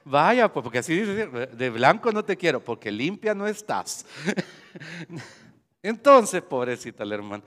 Vaya, 0.03 0.51
pues 0.51 0.63
porque 0.63 0.79
así 0.79 0.99
dice, 0.99 1.27
de 1.27 1.69
blanco 1.69 2.11
no 2.11 2.25
te 2.25 2.37
quiero 2.37 2.63
porque 2.63 2.91
limpia 2.91 3.33
no 3.33 3.47
estás. 3.47 4.05
Entonces, 5.83 6.41
pobrecita 6.41 7.05
la 7.05 7.15
hermana. 7.15 7.43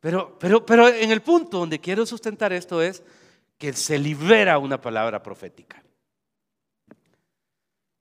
Pero, 0.00 0.38
pero, 0.38 0.64
pero 0.64 0.88
en 0.88 1.10
el 1.10 1.22
punto 1.22 1.58
donde 1.58 1.80
quiero 1.80 2.06
sustentar 2.06 2.52
esto 2.52 2.80
es 2.80 3.02
que 3.56 3.72
se 3.72 3.98
libera 3.98 4.58
una 4.58 4.80
palabra 4.80 5.22
profética. 5.22 5.82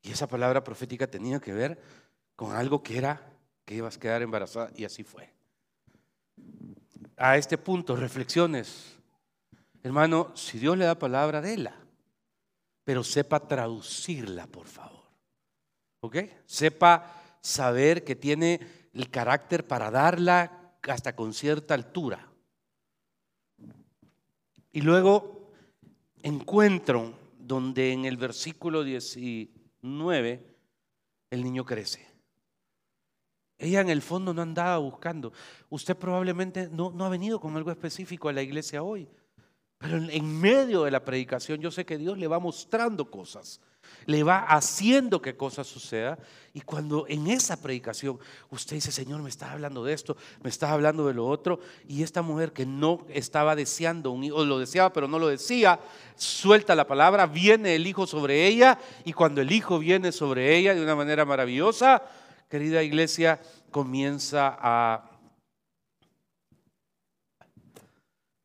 Y 0.03 0.11
esa 0.11 0.27
palabra 0.27 0.63
profética 0.63 1.07
tenía 1.07 1.39
que 1.39 1.53
ver 1.53 1.81
con 2.35 2.55
algo 2.55 2.83
que 2.83 2.97
era 2.97 3.21
que 3.67 3.75
ibas 3.75 3.97
a 3.97 3.99
quedar 3.99 4.21
embarazada 4.21 4.71
y 4.77 4.85
así 4.85 5.03
fue. 5.03 5.29
A 7.17 7.35
este 7.35 7.57
punto, 7.57 7.97
reflexiones. 7.97 8.95
Hermano, 9.83 10.31
si 10.35 10.57
Dios 10.57 10.77
le 10.77 10.85
da 10.85 10.97
palabra, 10.97 11.41
déla, 11.41 11.75
pero 12.85 13.03
sepa 13.03 13.41
traducirla, 13.41 14.47
por 14.47 14.67
favor. 14.67 15.03
¿Ok? 15.99 16.15
Sepa 16.45 17.13
saber 17.41 18.05
que 18.05 18.15
tiene 18.15 18.61
el 18.93 19.09
carácter 19.09 19.67
para 19.67 19.91
darla 19.91 20.77
hasta 20.83 21.13
con 21.13 21.33
cierta 21.33 21.73
altura. 21.73 22.25
Y 24.71 24.79
luego 24.79 25.51
encuentro 26.23 27.19
donde 27.37 27.91
en 27.91 28.05
el 28.05 28.15
versículo 28.15 28.85
19 28.85 30.55
el 31.31 31.43
niño 31.43 31.65
crece. 31.65 32.06
Ella 33.59 33.81
en 33.81 33.89
el 33.89 34.01
fondo 34.01 34.33
no 34.33 34.41
andaba 34.41 34.77
buscando. 34.77 35.33
Usted 35.69 35.95
probablemente 35.95 36.69
no, 36.71 36.91
no 36.91 37.05
ha 37.05 37.09
venido 37.09 37.39
con 37.39 37.55
algo 37.57 37.71
específico 37.71 38.29
a 38.29 38.33
la 38.33 38.43
iglesia 38.43 38.83
hoy. 38.83 39.07
Pero 39.79 39.97
en, 39.97 40.39
medio 40.39 40.83
de 40.83 40.91
la 40.91 41.05
predicación 41.05 41.59
yo 41.59 41.69
sé 41.69 41.85
que 41.85 41.97
Dios 41.97 42.17
le 42.17 42.27
va 42.27 42.39
mostrando 42.39 43.09
cosas. 43.09 43.61
Le 44.05 44.23
va 44.23 44.39
haciendo 44.39 45.21
que 45.21 45.37
cosas 45.37 45.67
sucedan. 45.67 46.17
Y 46.53 46.61
cuando 46.61 47.05
en 47.07 47.27
esa 47.27 47.61
predicación 47.61 48.19
usted 48.49 48.75
dice, 48.75 48.91
Señor, 48.91 49.21
me 49.21 49.29
estás 49.29 49.51
hablando 49.51 49.83
de 49.83 49.93
esto, 49.93 50.17
me 50.41 50.49
estás 50.49 50.71
hablando 50.71 51.07
de 51.07 51.13
lo 51.13 51.27
otro. 51.27 51.59
Y 51.87 52.03
esta 52.03 52.21
mujer 52.21 52.53
que 52.53 52.65
no 52.65 53.05
estaba 53.09 53.55
deseando 53.55 54.11
un 54.11 54.23
hijo, 54.23 54.43
lo 54.43 54.59
deseaba 54.59 54.91
pero 54.91 55.07
no 55.07 55.19
lo 55.19 55.27
decía, 55.27 55.79
suelta 56.15 56.75
la 56.75 56.87
palabra, 56.87 57.27
viene 57.27 57.75
el 57.75 57.85
hijo 57.85 58.07
sobre 58.07 58.47
ella. 58.47 58.79
Y 59.05 59.13
cuando 59.13 59.41
el 59.41 59.51
hijo 59.51 59.79
viene 59.79 60.11
sobre 60.11 60.57
ella 60.57 60.73
de 60.73 60.81
una 60.81 60.95
manera 60.95 61.23
maravillosa, 61.23 62.01
querida 62.47 62.83
iglesia, 62.83 63.41
comienza 63.71 64.57
a, 64.59 65.11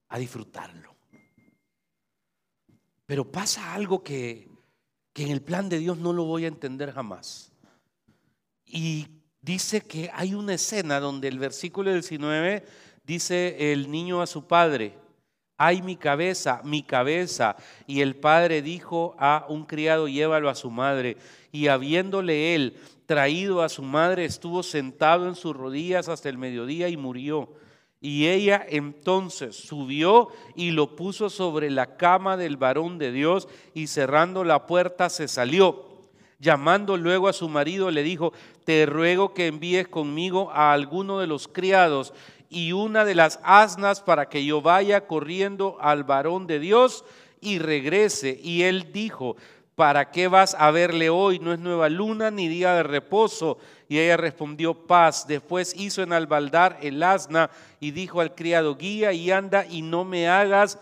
a 0.08 0.18
disfrutarlo. 0.18 0.94
Pero 3.06 3.30
pasa 3.30 3.74
algo 3.74 4.02
que, 4.02 4.48
que 5.12 5.24
en 5.24 5.30
el 5.30 5.42
plan 5.42 5.68
de 5.68 5.78
Dios 5.78 5.98
no 5.98 6.12
lo 6.12 6.24
voy 6.24 6.44
a 6.44 6.48
entender 6.48 6.92
jamás. 6.92 7.52
Y 8.64 9.06
dice 9.40 9.82
que 9.82 10.10
hay 10.14 10.34
una 10.34 10.54
escena 10.54 10.98
donde 11.00 11.28
el 11.28 11.38
versículo 11.38 11.92
19 11.92 12.64
dice 13.04 13.72
el 13.72 13.90
niño 13.90 14.22
a 14.22 14.26
su 14.26 14.46
padre, 14.46 14.98
ay 15.64 15.80
mi 15.80 15.94
cabeza, 15.94 16.60
mi 16.64 16.82
cabeza. 16.82 17.54
Y 17.86 18.00
el 18.00 18.16
padre 18.16 18.62
dijo 18.62 19.14
a 19.16 19.46
un 19.48 19.64
criado, 19.64 20.08
llévalo 20.08 20.50
a 20.50 20.56
su 20.56 20.72
madre. 20.72 21.16
Y 21.52 21.68
habiéndole 21.68 22.56
él 22.56 22.76
traído 23.06 23.62
a 23.62 23.68
su 23.68 23.82
madre, 23.84 24.24
estuvo 24.24 24.64
sentado 24.64 25.28
en 25.28 25.36
sus 25.36 25.56
rodillas 25.56 26.08
hasta 26.08 26.28
el 26.28 26.36
mediodía 26.36 26.88
y 26.88 26.96
murió. 26.96 27.48
Y 28.00 28.26
ella 28.26 28.66
entonces 28.68 29.54
subió 29.54 30.30
y 30.56 30.72
lo 30.72 30.96
puso 30.96 31.30
sobre 31.30 31.70
la 31.70 31.96
cama 31.96 32.36
del 32.36 32.56
varón 32.56 32.98
de 32.98 33.12
Dios 33.12 33.46
y 33.72 33.86
cerrando 33.86 34.42
la 34.42 34.66
puerta 34.66 35.10
se 35.10 35.28
salió. 35.28 35.92
Llamando 36.40 36.96
luego 36.96 37.28
a 37.28 37.32
su 37.32 37.48
marido 37.48 37.92
le 37.92 38.02
dijo, 38.02 38.32
te 38.64 38.84
ruego 38.84 39.32
que 39.32 39.46
envíes 39.46 39.86
conmigo 39.86 40.50
a 40.50 40.72
alguno 40.72 41.20
de 41.20 41.28
los 41.28 41.46
criados 41.46 42.12
y 42.52 42.72
una 42.72 43.06
de 43.06 43.14
las 43.14 43.40
asnas 43.42 44.02
para 44.02 44.28
que 44.28 44.44
yo 44.44 44.60
vaya 44.60 45.06
corriendo 45.06 45.78
al 45.80 46.04
varón 46.04 46.46
de 46.46 46.58
Dios 46.58 47.02
y 47.40 47.58
regrese. 47.58 48.38
Y 48.42 48.64
él 48.64 48.92
dijo, 48.92 49.36
¿para 49.74 50.10
qué 50.10 50.28
vas 50.28 50.54
a 50.58 50.70
verle 50.70 51.08
hoy? 51.08 51.38
No 51.38 51.54
es 51.54 51.58
nueva 51.58 51.88
luna 51.88 52.30
ni 52.30 52.48
día 52.48 52.74
de 52.74 52.82
reposo. 52.82 53.56
Y 53.88 53.98
ella 53.98 54.18
respondió, 54.18 54.86
paz. 54.86 55.26
Después 55.26 55.74
hizo 55.78 56.02
en 56.02 56.12
albaldar 56.12 56.78
el 56.82 57.02
asna 57.02 57.50
y 57.80 57.92
dijo 57.92 58.20
al 58.20 58.34
criado, 58.34 58.76
guía 58.76 59.14
y 59.14 59.30
anda 59.30 59.64
y 59.64 59.80
no 59.80 60.04
me 60.04 60.28
hagas 60.28 60.78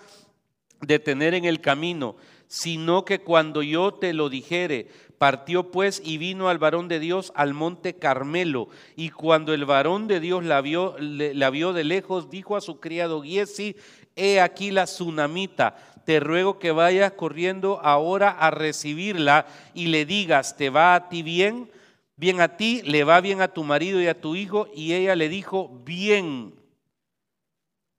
detener 0.81 1.35
en 1.35 1.45
el 1.45 1.61
camino, 1.61 2.17
sino 2.49 3.05
que 3.05 3.21
cuando 3.21 3.63
yo 3.63 3.95
te 3.95 4.13
lo 4.13 4.29
dijere, 4.29 4.89
partió 5.21 5.71
pues 5.71 6.01
y 6.03 6.17
vino 6.17 6.49
al 6.49 6.57
varón 6.57 6.89
de 6.89 6.99
Dios 6.99 7.31
al 7.35 7.53
monte 7.53 7.93
Carmelo. 7.97 8.69
Y 8.97 9.11
cuando 9.11 9.53
el 9.53 9.67
varón 9.67 10.09
de 10.09 10.19
Dios 10.19 10.47
la 10.47 10.63
vio, 10.63 10.97
la 10.99 11.51
vio 11.51 11.75
de 11.75 11.85
lejos, 11.85 12.31
dijo 12.31 12.57
a 12.57 12.63
su 12.63 12.81
criado 12.81 13.21
Giesi, 13.21 13.77
he 14.17 14.41
aquí 14.41 14.71
la 14.71 14.85
tsunamita 14.85 15.77
te 16.07 16.21
ruego 16.21 16.59
que 16.59 16.71
vayas 16.71 17.13
corriendo 17.13 17.81
ahora 17.83 18.31
a 18.31 18.51
recibirla 18.51 19.45
y 19.75 19.89
le 19.89 20.07
digas, 20.07 20.57
¿te 20.57 20.71
va 20.71 20.95
a 20.95 21.11
ti 21.11 21.23
bien? 21.23 21.71
Bien 22.17 22.41
a 22.41 22.57
ti, 22.57 22.81
le 22.87 23.05
va 23.05 23.21
bien 23.21 23.43
a 23.43 23.49
tu 23.49 23.63
marido 23.63 24.01
y 24.01 24.07
a 24.07 24.19
tu 24.19 24.37
hijo. 24.37 24.69
Y 24.75 24.95
ella 24.95 25.17
le 25.17 25.29
dijo, 25.29 25.71
bien. 25.85 26.55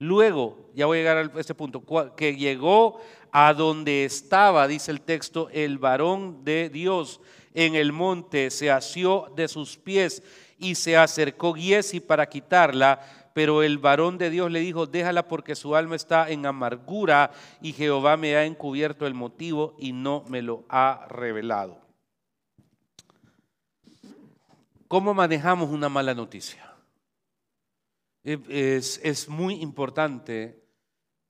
Luego, 0.02 0.58
ya 0.74 0.88
voy 0.88 0.98
a 0.98 1.02
llegar 1.02 1.18
a 1.18 1.40
este 1.40 1.54
punto, 1.54 1.84
que 2.16 2.36
llegó 2.36 3.00
a 3.32 3.54
donde 3.54 4.04
estaba, 4.04 4.68
dice 4.68 4.90
el 4.90 5.00
texto, 5.00 5.48
el 5.54 5.78
varón 5.78 6.44
de 6.44 6.70
Dios 6.70 7.22
en 7.54 7.76
el 7.76 7.92
monte, 7.92 8.50
se 8.50 8.72
asió 8.72 9.32
de 9.36 9.48
sus 9.48 9.78
pies 9.78 10.24
y 10.58 10.74
se 10.74 10.98
acercó 10.98 11.54
Giesi 11.54 12.00
para 12.00 12.28
quitarla 12.28 13.00
pero 13.34 13.62
el 13.62 13.78
varón 13.78 14.18
de 14.18 14.32
Dios 14.32 14.52
le 14.52 14.60
dijo, 14.60 14.88
déjala 14.88 15.28
porque 15.28 15.56
su 15.56 15.76
alma 15.76 15.96
está 15.96 16.30
en 16.30 16.48
amargura 16.48 17.32
y 17.62 17.72
Jehová 17.72 18.18
me 18.18 18.36
ha 18.36 18.44
encubierto 18.44 19.06
el 19.06 19.14
motivo 19.14 19.76
y 19.78 19.94
no 19.94 20.26
me 20.28 20.42
lo 20.42 20.66
ha 20.68 21.06
revelado. 21.10 21.78
¿Cómo 24.88 25.14
manejamos 25.14 25.70
una 25.70 25.88
mala 25.88 26.14
noticia? 26.14 26.71
Es, 28.24 29.00
es 29.04 29.30
muy 29.30 29.56
importante 29.56 30.62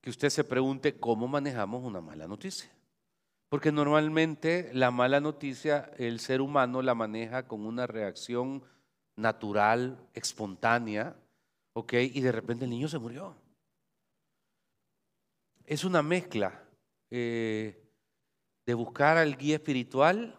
que 0.00 0.10
usted 0.10 0.30
se 0.30 0.44
pregunte 0.44 0.98
cómo 0.98 1.28
manejamos 1.28 1.82
una 1.84 2.00
mala 2.00 2.26
noticia. 2.26 2.70
Porque 3.48 3.70
normalmente 3.70 4.70
la 4.72 4.90
mala 4.90 5.20
noticia 5.20 5.90
el 5.96 6.20
ser 6.20 6.40
humano 6.40 6.82
la 6.82 6.94
maneja 6.94 7.46
con 7.46 7.66
una 7.66 7.86
reacción 7.86 8.62
natural, 9.16 10.08
espontánea, 10.14 11.16
¿ok? 11.74 11.92
Y 11.94 12.20
de 12.20 12.32
repente 12.32 12.64
el 12.64 12.70
niño 12.70 12.88
se 12.88 12.98
murió. 12.98 13.36
Es 15.64 15.84
una 15.84 16.02
mezcla 16.02 16.64
eh, 17.10 17.82
de 18.66 18.74
buscar 18.74 19.16
al 19.16 19.36
guía 19.36 19.56
espiritual, 19.56 20.38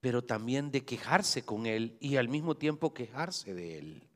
pero 0.00 0.22
también 0.22 0.70
de 0.70 0.84
quejarse 0.84 1.44
con 1.44 1.66
él 1.66 1.96
y 2.00 2.16
al 2.16 2.28
mismo 2.28 2.56
tiempo 2.56 2.94
quejarse 2.94 3.54
de 3.54 3.78
él. 3.78 4.09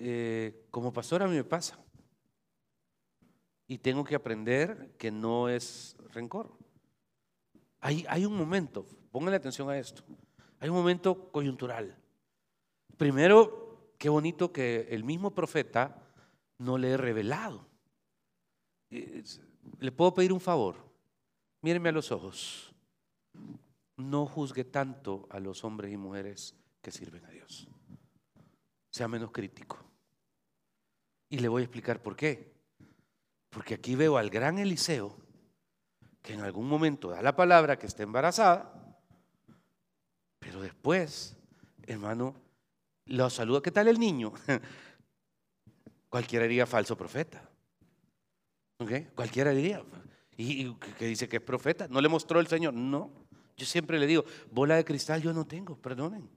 Eh, 0.00 0.66
como 0.70 0.92
pastor 0.92 1.22
a 1.22 1.28
mí 1.28 1.36
me 1.36 1.44
pasa. 1.44 1.78
Y 3.66 3.78
tengo 3.78 4.04
que 4.04 4.14
aprender 4.14 4.94
que 4.96 5.10
no 5.10 5.48
es 5.48 5.96
rencor. 6.12 6.56
Hay, 7.80 8.24
un 8.24 8.36
momento, 8.36 8.86
pónganle 9.12 9.36
atención 9.36 9.70
a 9.70 9.78
esto, 9.78 10.02
hay 10.58 10.68
un 10.68 10.74
momento 10.74 11.30
coyuntural 11.30 11.96
Primero, 12.98 13.92
qué 13.96 14.08
bonito 14.08 14.52
que 14.52 14.88
el 14.90 15.04
mismo 15.04 15.30
profeta 15.30 16.02
no 16.58 16.76
le 16.76 16.90
he 16.90 16.96
revelado. 16.96 17.64
¿Le 18.90 19.92
puedo 19.92 20.12
pedir 20.14 20.32
un 20.32 20.40
favor? 20.40 20.74
Míreme 21.62 21.90
a 21.90 21.92
los 21.92 22.10
ojos. 22.10 22.74
No 23.96 24.26
juzgue 24.26 24.64
tanto 24.64 25.28
a 25.30 25.38
los 25.38 25.62
hombres 25.62 25.92
y 25.92 25.96
mujeres 25.96 26.56
que 26.82 26.90
sirven 26.90 27.24
a 27.24 27.30
Dios. 27.30 27.68
Sea 28.90 29.06
menos 29.06 29.30
crítico. 29.30 29.87
Y 31.28 31.38
le 31.38 31.48
voy 31.48 31.62
a 31.62 31.64
explicar 31.64 32.02
por 32.02 32.16
qué. 32.16 32.52
Porque 33.50 33.74
aquí 33.74 33.94
veo 33.94 34.16
al 34.16 34.30
gran 34.30 34.58
Eliseo 34.58 35.16
que 36.22 36.34
en 36.34 36.40
algún 36.40 36.68
momento 36.68 37.10
da 37.10 37.22
la 37.22 37.36
palabra 37.36 37.78
que 37.78 37.86
está 37.86 38.02
embarazada, 38.02 38.72
pero 40.38 40.60
después, 40.60 41.36
hermano, 41.86 42.34
lo 43.06 43.30
saluda. 43.30 43.62
¿Qué 43.62 43.70
tal 43.70 43.88
el 43.88 43.98
niño? 43.98 44.32
Cualquiera 46.08 46.44
diría 46.44 46.66
falso 46.66 46.96
profeta. 46.96 47.48
Cualquiera 49.14 49.50
diría. 49.50 49.82
¿Y, 50.36 50.72
que 50.74 51.06
dice 51.06 51.28
que 51.28 51.36
es 51.36 51.42
profeta? 51.42 51.88
¿No 51.88 52.00
le 52.00 52.08
mostró 52.08 52.38
el 52.38 52.46
Señor? 52.46 52.74
No. 52.74 53.10
Yo 53.56 53.66
siempre 53.66 53.98
le 53.98 54.06
digo, 54.06 54.24
bola 54.52 54.76
de 54.76 54.84
cristal 54.84 55.20
yo 55.20 55.32
no 55.32 55.46
tengo, 55.46 55.76
perdonen. 55.76 56.30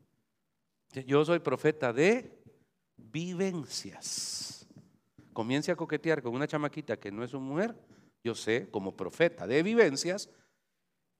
Yo 1.06 1.24
soy 1.24 1.40
profeta 1.40 1.94
de 1.94 2.42
vivencias. 2.98 4.61
Comience 5.34 5.72
a 5.72 5.76
coquetear 5.76 6.22
con 6.22 6.34
una 6.34 6.48
chamaquita 6.48 6.98
que 6.98 7.12
no 7.12 7.24
es 7.24 7.32
su 7.32 7.40
mujer. 7.40 7.76
Yo 8.24 8.36
sé, 8.36 8.70
como 8.70 8.96
profeta 8.96 9.48
de 9.48 9.64
vivencias, 9.64 10.30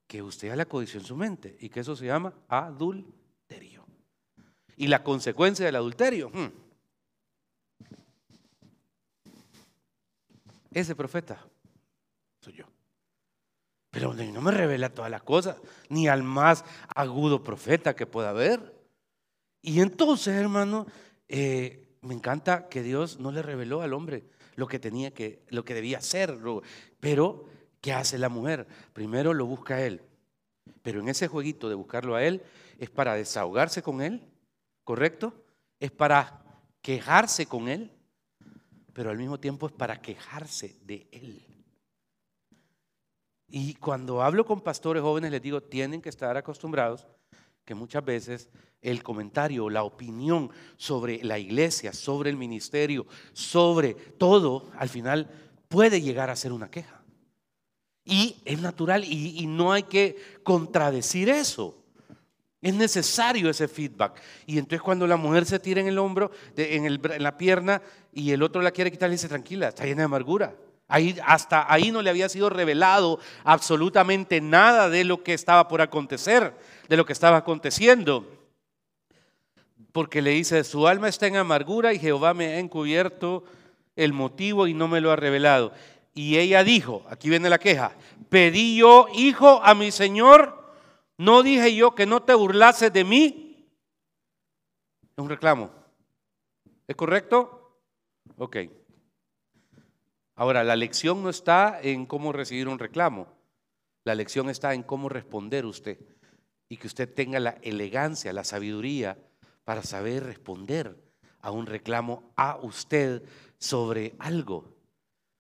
que 0.08 0.22
usted 0.22 0.50
ha 0.50 0.56
la 0.56 0.66
codicia 0.66 1.00
en 1.00 1.06
su 1.06 1.16
mente 1.16 1.56
y 1.60 1.70
que 1.70 1.80
eso 1.80 1.96
se 1.96 2.06
llama 2.06 2.34
adulterio. 2.48 3.86
Y 4.76 4.88
la 4.88 5.04
consecuencia 5.04 5.66
del 5.66 5.76
adulterio. 5.76 6.30
Hmm, 6.30 6.50
ese 10.72 10.96
profeta 10.96 11.46
soy 12.42 12.54
yo. 12.54 12.66
Pero 13.90 14.14
no 14.14 14.42
me 14.42 14.52
revela 14.52 14.94
todas 14.94 15.12
las 15.12 15.24
cosas, 15.24 15.58
ni 15.90 16.08
al 16.08 16.24
más 16.24 16.64
agudo 16.96 17.44
profeta 17.44 17.96
que 17.96 18.06
pueda 18.06 18.30
haber. 18.30 18.74
Y 19.62 19.82
entonces, 19.82 20.34
hermano, 20.36 20.88
eh, 21.28 21.91
me 22.02 22.16
encanta 22.16 22.68
que 22.68 22.82
Dios 22.82 23.20
no 23.20 23.32
le 23.32 23.42
reveló 23.42 23.82
al 23.82 23.94
hombre 23.94 24.24
lo 24.56 24.68
que 24.68 24.80
tenía 24.80 25.12
que, 25.12 25.44
lo 25.50 25.64
que 25.64 25.74
debía 25.74 26.00
hacer. 26.00 26.38
Pero, 27.00 27.46
¿qué 27.80 27.94
hace 27.94 28.18
la 28.18 28.30
mujer? 28.30 28.68
Primero 28.94 29.34
lo 29.34 29.46
busca 29.46 29.76
a 29.76 29.86
él. 29.86 30.02
Pero 30.82 31.00
en 31.00 31.10
ese 31.10 31.28
jueguito 31.28 31.70
de 31.70 31.76
buscarlo 31.76 32.16
a 32.16 32.24
él 32.24 32.42
es 32.80 32.90
para 32.90 33.14
desahogarse 33.14 33.84
con 33.84 34.02
él, 34.02 34.22
¿correcto? 34.84 35.34
Es 35.80 35.92
para 35.92 36.44
quejarse 36.82 37.46
con 37.46 37.68
él, 37.68 37.92
pero 38.94 39.12
al 39.12 39.18
mismo 39.18 39.40
tiempo 39.40 39.68
es 39.68 39.72
para 39.72 40.02
quejarse 40.02 40.76
de 40.84 41.08
él. 41.12 41.46
Y 43.48 43.76
cuando 43.76 44.24
hablo 44.24 44.46
con 44.46 44.62
pastores 44.62 45.04
jóvenes 45.04 45.32
les 45.32 45.42
digo, 45.42 45.62
tienen 45.62 46.02
que 46.02 46.10
estar 46.10 46.36
acostumbrados 46.38 47.06
que 47.66 47.76
muchas 47.76 48.04
veces 48.04 48.50
el 48.82 49.04
comentario, 49.04 49.70
la 49.70 49.84
opinión 49.84 50.50
sobre 50.78 51.24
la 51.24 51.38
iglesia, 51.38 51.94
sobre 51.94 52.30
el 52.30 52.38
ministerio, 52.38 53.06
sobre 53.34 53.94
todo, 53.94 54.70
al 54.78 54.90
final 54.90 55.30
puede 55.68 56.02
llegar 56.02 56.30
a 56.30 56.36
ser 56.36 56.52
una 56.52 56.72
queja. 56.72 57.02
Y 58.04 58.42
es 58.46 58.60
natural 58.60 59.04
y, 59.04 59.46
no 59.46 59.72
hay 59.72 59.84
que 59.84 60.18
contradecir 60.44 61.30
eso. 61.30 61.78
Es 62.60 62.74
necesario 62.74 63.50
ese 63.50 63.68
feedback. 63.68 64.22
Y 64.48 64.58
entonces 64.58 64.82
cuando 64.82 65.06
la 65.06 65.18
mujer 65.18 65.46
se 65.46 65.60
tira 65.60 65.82
en 65.82 65.88
el 65.88 66.00
hombro, 66.00 66.32
en, 66.56 66.86
en, 66.86 67.24
la 67.24 67.38
pierna, 67.38 67.82
y 68.12 68.32
el 68.32 68.42
otro 68.42 68.62
la 68.62 68.72
quiere 68.72 68.92
quitar, 68.92 69.10
le 69.10 69.16
dice, 69.16 69.28
tranquila, 69.28 69.70
está 69.70 69.86
llena 69.86 70.02
de 70.02 70.06
amargura. 70.06 70.56
Hasta 71.26 71.72
ahí 71.72 71.92
no 71.92 72.02
le 72.02 72.10
había 72.10 72.30
sido 72.30 72.50
revelado 72.50 73.20
absolutamente 73.44 74.42
nada 74.42 74.90
de 74.90 75.04
lo 75.04 75.24
que 75.24 75.34
estaba 75.34 75.68
por 75.68 75.82
acontecer, 75.82 76.54
de 76.90 76.98
lo 76.98 77.06
que 77.06 77.14
estaba 77.14 77.38
aconteciendo. 77.38 78.26
Porque 79.92 80.22
le 80.22 80.32
dice, 80.32 80.64
su 80.64 80.88
alma 80.88 81.08
está 81.08 81.28
en 81.28 81.38
amargura 81.38 81.94
y 81.94 82.00
Jehová 82.00 82.34
me 82.34 82.48
ha 82.48 82.60
encubierto 82.60 83.44
el 83.96 84.14
motivo 84.14 84.68
y 84.68 84.74
no 84.74 84.88
me 84.88 85.02
lo 85.02 85.12
ha 85.12 85.16
revelado. 85.16 85.74
Y 86.14 86.38
ella 86.38 86.64
dijo, 86.64 87.06
aquí 87.10 87.30
viene 87.30 87.50
la 87.50 87.60
queja, 87.60 87.96
pedí 88.30 88.78
yo 88.78 89.08
hijo 89.14 89.62
a 89.64 89.74
mi 89.76 89.92
Señor, 89.92 90.62
no 91.18 91.44
dije 91.44 91.74
yo 91.76 91.96
que 91.96 92.06
no 92.06 92.24
te 92.24 92.34
burlases 92.34 92.92
de 92.92 93.04
mí. 93.04 93.68
Es 95.04 95.18
un 95.18 95.30
reclamo. 95.30 95.72
¿Es 96.88 96.96
correcto? 96.96 97.78
Ok. 98.38 98.58
Ahora, 100.42 100.64
la 100.64 100.76
lección 100.76 101.22
no 101.22 101.30
está 101.30 101.80
en 101.84 102.08
cómo 102.08 102.32
recibir 102.32 102.68
un 102.68 102.80
reclamo, 102.80 103.28
la 104.04 104.16
lección 104.16 104.50
está 104.50 104.74
en 104.74 104.82
cómo 104.82 105.08
responder 105.08 105.68
usted 105.68 106.00
y 106.68 106.78
que 106.78 106.88
usted 106.88 107.14
tenga 107.14 107.40
la 107.40 107.60
elegancia, 107.62 108.34
la 108.34 108.44
sabiduría 108.44 109.20
para 109.66 109.84
saber 109.84 110.24
responder 110.24 110.98
a 111.42 111.52
un 111.52 111.68
reclamo 111.68 112.34
a 112.36 112.58
usted 112.60 113.22
sobre 113.60 114.16
algo. 114.18 114.66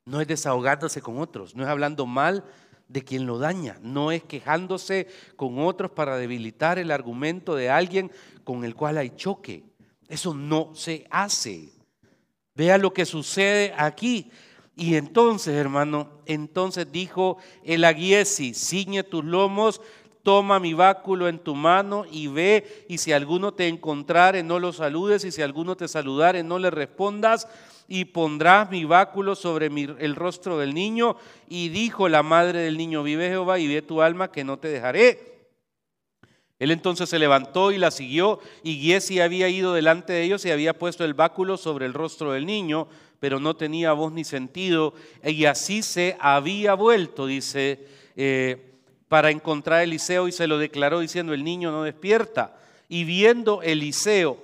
No 0.05 0.21
es 0.21 0.27
desahogándose 0.27 1.01
con 1.01 1.17
otros, 1.17 1.55
no 1.55 1.63
es 1.63 1.69
hablando 1.69 2.05
mal 2.05 2.45
de 2.87 3.03
quien 3.03 3.25
lo 3.25 3.39
daña, 3.39 3.79
no 3.81 4.11
es 4.11 4.21
quejándose 4.21 5.07
con 5.35 5.57
otros 5.57 5.89
para 5.89 6.17
debilitar 6.17 6.77
el 6.77 6.91
argumento 6.91 7.55
de 7.55 7.71
alguien 7.71 8.11
con 8.43 8.63
el 8.63 8.75
cual 8.75 8.99
hay 8.99 9.09
choque. 9.15 9.63
Eso 10.07 10.35
no 10.35 10.75
se 10.75 11.07
hace. 11.09 11.71
Vea 12.53 12.77
lo 12.77 12.93
que 12.93 13.07
sucede 13.07 13.73
aquí. 13.75 14.29
Y 14.81 14.95
entonces, 14.95 15.53
hermano, 15.53 16.09
entonces 16.25 16.91
dijo 16.91 17.37
el 17.63 17.83
aguiesi, 17.83 18.55
ciñe 18.55 19.03
tus 19.03 19.23
lomos, 19.23 19.79
toma 20.23 20.59
mi 20.59 20.73
báculo 20.73 21.27
en 21.27 21.37
tu 21.37 21.53
mano 21.53 22.03
y 22.11 22.25
ve, 22.25 22.87
y 22.89 22.97
si 22.97 23.11
alguno 23.11 23.53
te 23.53 23.67
encontrare, 23.67 24.41
no 24.41 24.57
lo 24.57 24.73
saludes, 24.73 25.23
y 25.23 25.31
si 25.31 25.43
alguno 25.43 25.77
te 25.77 25.87
saludare, 25.87 26.41
no 26.41 26.57
le 26.57 26.71
respondas, 26.71 27.47
y 27.87 28.05
pondrás 28.05 28.71
mi 28.71 28.83
báculo 28.83 29.35
sobre 29.35 29.67
el 29.67 30.15
rostro 30.15 30.57
del 30.57 30.73
niño. 30.73 31.15
Y 31.47 31.69
dijo 31.69 32.09
la 32.09 32.23
madre 32.23 32.61
del 32.61 32.75
niño, 32.75 33.03
vive 33.03 33.29
Jehová 33.29 33.59
y 33.59 33.67
ve 33.67 33.83
tu 33.83 34.01
alma 34.01 34.31
que 34.31 34.43
no 34.43 34.57
te 34.57 34.69
dejaré. 34.69 35.40
Él 36.61 36.71
entonces 36.71 37.09
se 37.09 37.19
levantó 37.19 37.73
y 37.73 37.77
la 37.77 37.91
siguió, 37.91 38.39
y 38.63 38.79
Giesi 38.79 39.19
había 39.19 39.49
ido 39.49 39.73
delante 39.73 40.13
de 40.13 40.23
ellos 40.23 40.45
y 40.45 40.51
había 40.51 40.79
puesto 40.79 41.03
el 41.03 41.13
báculo 41.13 41.57
sobre 41.57 41.85
el 41.85 41.93
rostro 41.93 42.31
del 42.31 42.45
niño 42.45 42.87
pero 43.21 43.39
no 43.39 43.55
tenía 43.55 43.93
voz 43.93 44.11
ni 44.11 44.23
sentido, 44.23 44.95
y 45.23 45.45
así 45.45 45.83
se 45.83 46.17
había 46.19 46.73
vuelto, 46.73 47.27
dice, 47.27 47.85
eh, 48.15 48.79
para 49.07 49.29
encontrar 49.29 49.79
a 49.79 49.83
Eliseo 49.83 50.27
y 50.27 50.31
se 50.31 50.47
lo 50.47 50.57
declaró 50.57 51.01
diciendo, 51.01 51.31
el 51.35 51.43
niño 51.43 51.71
no 51.71 51.83
despierta. 51.83 52.57
Y 52.89 53.03
viendo 53.03 53.61
Eliseo, 53.61 54.39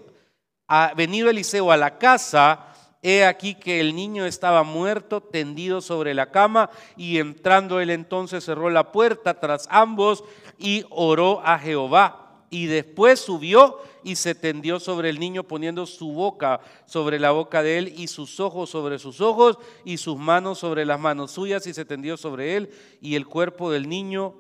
ha 0.67 0.93
venido 0.95 1.27
Eliseo 1.27 1.71
a 1.71 1.77
la 1.77 1.97
casa, 1.97 2.67
he 3.01 3.25
aquí 3.25 3.55
que 3.55 3.79
el 3.79 3.95
niño 3.95 4.27
estaba 4.27 4.61
muerto, 4.61 5.21
tendido 5.21 5.81
sobre 5.81 6.13
la 6.13 6.29
cama, 6.29 6.69
y 6.95 7.17
entrando 7.17 7.79
él 7.79 7.89
entonces 7.89 8.45
cerró 8.45 8.69
la 8.69 8.91
puerta 8.91 9.39
tras 9.39 9.67
ambos 9.71 10.23
y 10.57 10.85
oró 10.89 11.41
a 11.45 11.59
Jehová. 11.59 12.45
Y 12.49 12.67
después 12.67 13.19
subió 13.19 13.79
y 14.03 14.15
se 14.15 14.33
tendió 14.33 14.79
sobre 14.79 15.09
el 15.09 15.19
niño 15.19 15.43
poniendo 15.43 15.85
su 15.85 16.13
boca 16.13 16.61
sobre 16.85 17.19
la 17.19 17.31
boca 17.31 17.61
de 17.61 17.77
él 17.77 17.93
y 17.97 18.07
sus 18.07 18.39
ojos 18.39 18.69
sobre 18.69 18.99
sus 18.99 19.19
ojos 19.19 19.57
y 19.83 19.97
sus 19.97 20.17
manos 20.17 20.59
sobre 20.59 20.85
las 20.85 20.97
manos 20.97 21.31
suyas 21.31 21.67
y 21.67 21.73
se 21.73 21.83
tendió 21.83 22.15
sobre 22.15 22.55
él 22.55 22.69
y 23.01 23.15
el 23.15 23.27
cuerpo 23.27 23.69
del 23.69 23.89
niño 23.89 24.35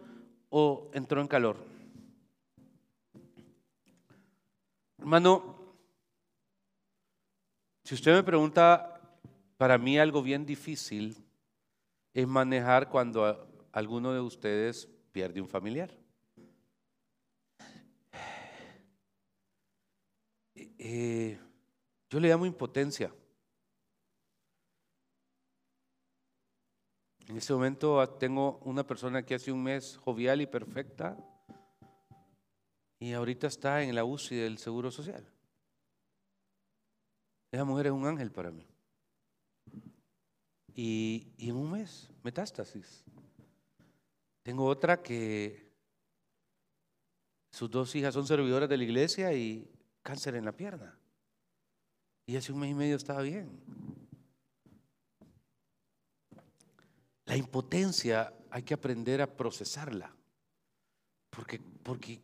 oh, 0.49 0.89
entró 0.93 1.19
en 1.19 1.27
calor. 1.27 1.57
Hermano, 4.99 5.57
si 7.83 7.95
usted 7.95 8.13
me 8.13 8.23
pregunta, 8.23 9.01
para 9.57 9.77
mí 9.77 9.97
algo 9.97 10.21
bien 10.21 10.45
difícil 10.45 11.17
es 12.13 12.27
manejar 12.27 12.89
cuando 12.89 13.47
alguno 13.71 14.13
de 14.13 14.19
ustedes 14.21 14.89
pierde 15.11 15.41
un 15.41 15.47
familiar. 15.47 15.91
Eh, 20.89 21.37
yo 22.09 22.17
le 22.17 22.29
llamo 22.29 22.45
impotencia. 22.45 23.13
En 27.27 27.35
este 27.35 27.51
momento 27.51 28.07
tengo 28.11 28.59
una 28.59 28.87
persona 28.87 29.21
que 29.21 29.35
hace 29.35 29.51
un 29.51 29.61
mes 29.61 29.97
jovial 29.97 30.39
y 30.39 30.45
perfecta 30.45 31.17
y 32.99 33.11
ahorita 33.11 33.47
está 33.47 33.83
en 33.83 33.95
la 33.95 34.05
UCI 34.05 34.37
del 34.37 34.59
Seguro 34.59 34.89
Social. 34.89 35.29
Esa 37.51 37.65
mujer 37.65 37.87
es 37.87 37.91
un 37.91 38.05
ángel 38.05 38.31
para 38.31 38.51
mí. 38.51 38.65
Y 40.73 41.33
en 41.37 41.57
un 41.57 41.69
mes, 41.69 42.09
metástasis. 42.23 43.03
Tengo 44.41 44.65
otra 44.65 45.03
que 45.03 45.69
sus 47.51 47.69
dos 47.69 47.93
hijas 47.93 48.13
son 48.13 48.25
servidoras 48.25 48.69
de 48.69 48.77
la 48.77 48.83
iglesia 48.85 49.33
y 49.33 49.69
cáncer 50.07 50.35
en 50.35 50.45
la 50.45 50.53
pierna. 50.53 50.97
Y 52.27 52.37
hace 52.37 52.53
un 52.53 52.59
mes 52.59 52.71
y 52.71 52.75
medio 52.75 52.95
estaba 52.95 53.21
bien. 53.23 53.49
La 57.25 57.35
impotencia 57.35 58.33
hay 58.49 58.63
que 58.63 58.73
aprender 58.73 59.21
a 59.21 59.27
procesarla. 59.27 60.09
Porque, 61.29 61.59
porque 61.59 62.21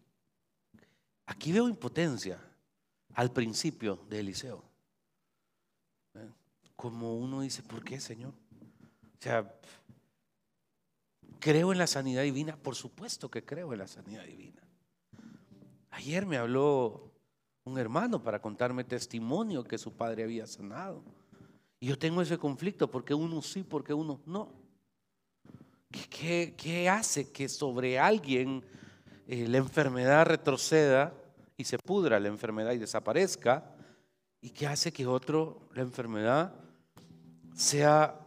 aquí 1.25 1.51
veo 1.51 1.67
impotencia 1.67 2.39
al 3.15 3.33
principio 3.33 3.97
de 4.09 4.19
Eliseo. 4.21 4.63
¿Eh? 6.13 6.29
Como 6.77 7.17
uno 7.17 7.41
dice, 7.41 7.63
¿por 7.63 7.83
qué, 7.83 7.99
Señor? 7.99 8.31
O 8.31 9.21
sea, 9.21 9.53
¿creo 11.37 11.73
en 11.73 11.79
la 11.79 11.87
sanidad 11.87 12.23
divina? 12.23 12.55
Por 12.55 12.75
supuesto 12.75 13.29
que 13.29 13.43
creo 13.43 13.73
en 13.73 13.79
la 13.79 13.87
sanidad 13.89 14.23
divina. 14.23 14.61
Ayer 15.91 16.25
me 16.25 16.37
habló 16.37 17.12
un 17.65 17.77
hermano 17.77 18.21
para 18.21 18.41
contarme 18.41 18.83
testimonio 18.83 19.63
que 19.63 19.77
su 19.77 19.93
padre 19.93 20.23
había 20.23 20.47
sanado. 20.47 21.03
Y 21.79 21.87
yo 21.87 21.97
tengo 21.97 22.21
ese 22.21 22.37
conflicto 22.37 22.89
porque 22.89 23.13
uno 23.13 23.41
sí, 23.41 23.63
porque 23.63 23.93
uno 23.93 24.21
no. 24.25 24.51
¿Qué, 26.09 26.89
hace 26.89 27.31
que 27.31 27.47
sobre 27.47 27.99
alguien 27.99 28.63
eh, 29.27 29.47
la 29.47 29.57
enfermedad 29.57 30.25
retroceda 30.25 31.13
y 31.55 31.65
se 31.65 31.77
pudra 31.77 32.19
la 32.19 32.29
enfermedad 32.29 32.71
y 32.71 32.77
desaparezca? 32.77 33.75
¿Y 34.41 34.49
qué 34.49 34.67
hace 34.67 34.91
que 34.91 35.05
otro, 35.05 35.69
la 35.73 35.83
enfermedad, 35.83 36.55
sea 37.53 38.19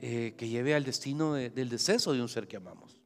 eh, 0.00 0.34
que 0.36 0.48
lleve 0.48 0.74
al 0.74 0.84
destino 0.84 1.34
del 1.34 1.68
deceso 1.68 2.12
de 2.12 2.20
un 2.20 2.28
ser 2.28 2.46
que 2.46 2.56
amamos? 2.56 3.00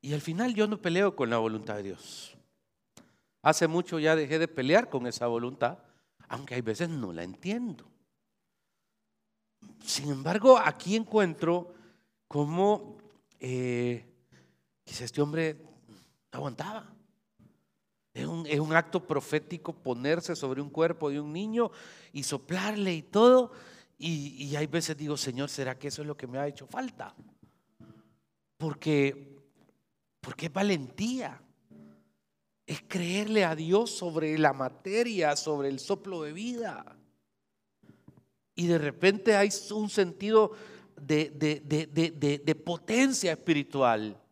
Y 0.00 0.14
al 0.14 0.20
final 0.20 0.54
yo 0.54 0.66
no 0.66 0.80
peleo 0.80 1.14
con 1.14 1.28
la 1.30 1.38
voluntad 1.38 1.76
de 1.76 1.82
Dios. 1.82 2.36
Hace 3.42 3.68
mucho 3.68 3.98
ya 3.98 4.16
dejé 4.16 4.38
de 4.38 4.48
pelear 4.48 4.90
con 4.90 5.06
esa 5.06 5.26
voluntad, 5.26 5.78
aunque 6.28 6.54
hay 6.54 6.60
veces 6.60 6.88
no 6.88 7.12
la 7.12 7.22
entiendo. 7.22 7.90
Sin 9.84 10.10
embargo, 10.10 10.58
aquí 10.58 10.96
encuentro 10.96 11.74
cómo 12.28 12.98
eh, 13.38 14.06
este 14.84 15.22
hombre 15.22 15.56
aguantaba. 16.30 16.92
Es 18.12 18.26
un, 18.26 18.72
acto 18.74 19.06
profético 19.06 19.72
ponerse 19.72 20.34
sobre 20.34 20.60
un 20.60 20.68
cuerpo 20.68 21.10
de 21.10 21.20
un 21.20 21.32
niño 21.32 21.70
y 22.12 22.24
soplarle 22.24 22.92
y 22.92 23.02
todo. 23.02 23.52
Y, 23.96 24.44
y 24.44 24.56
hay 24.56 24.66
veces 24.66 24.96
digo, 24.96 25.16
Señor, 25.16 25.48
¿será 25.48 25.78
que 25.78 25.88
eso 25.88 26.02
es 26.02 26.08
lo 26.08 26.16
que 26.16 26.26
me 26.26 26.38
ha 26.38 26.48
hecho 26.48 26.66
falta? 26.66 27.14
Porque, 28.56 29.38
porque 30.20 30.46
es 30.46 30.52
valentía. 30.52 31.40
Es 32.70 32.82
creerle 32.86 33.44
a 33.44 33.56
Dios 33.56 33.90
sobre 33.90 34.38
la 34.38 34.52
materia, 34.52 35.34
sobre 35.34 35.68
el 35.68 35.80
soplo 35.80 36.22
de 36.22 36.32
vida 36.32 37.00
y 38.60 38.66
de 38.66 38.76
repente 38.76 39.36
hay 39.36 39.48
un 39.70 39.88
sentido 39.88 40.52
de, 41.00 42.62
potencia 42.62 43.32
espiritual. 43.32 44.22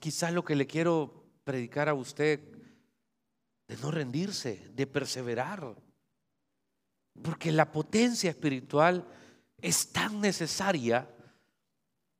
quizás 0.00 0.32
lo 0.32 0.44
que 0.44 0.56
le 0.56 0.66
quiero 0.66 1.22
predicar 1.44 1.88
a 1.88 1.94
usted, 1.94 2.40
de 3.68 3.76
no 3.76 3.92
rendirse, 3.92 4.68
de 4.74 4.88
perseverar. 4.88 5.76
Porque 7.22 7.52
la 7.52 7.70
potencia 7.70 8.30
espiritual 8.30 9.06
es 9.60 9.92
tan 9.92 10.20
necesaria 10.20 11.08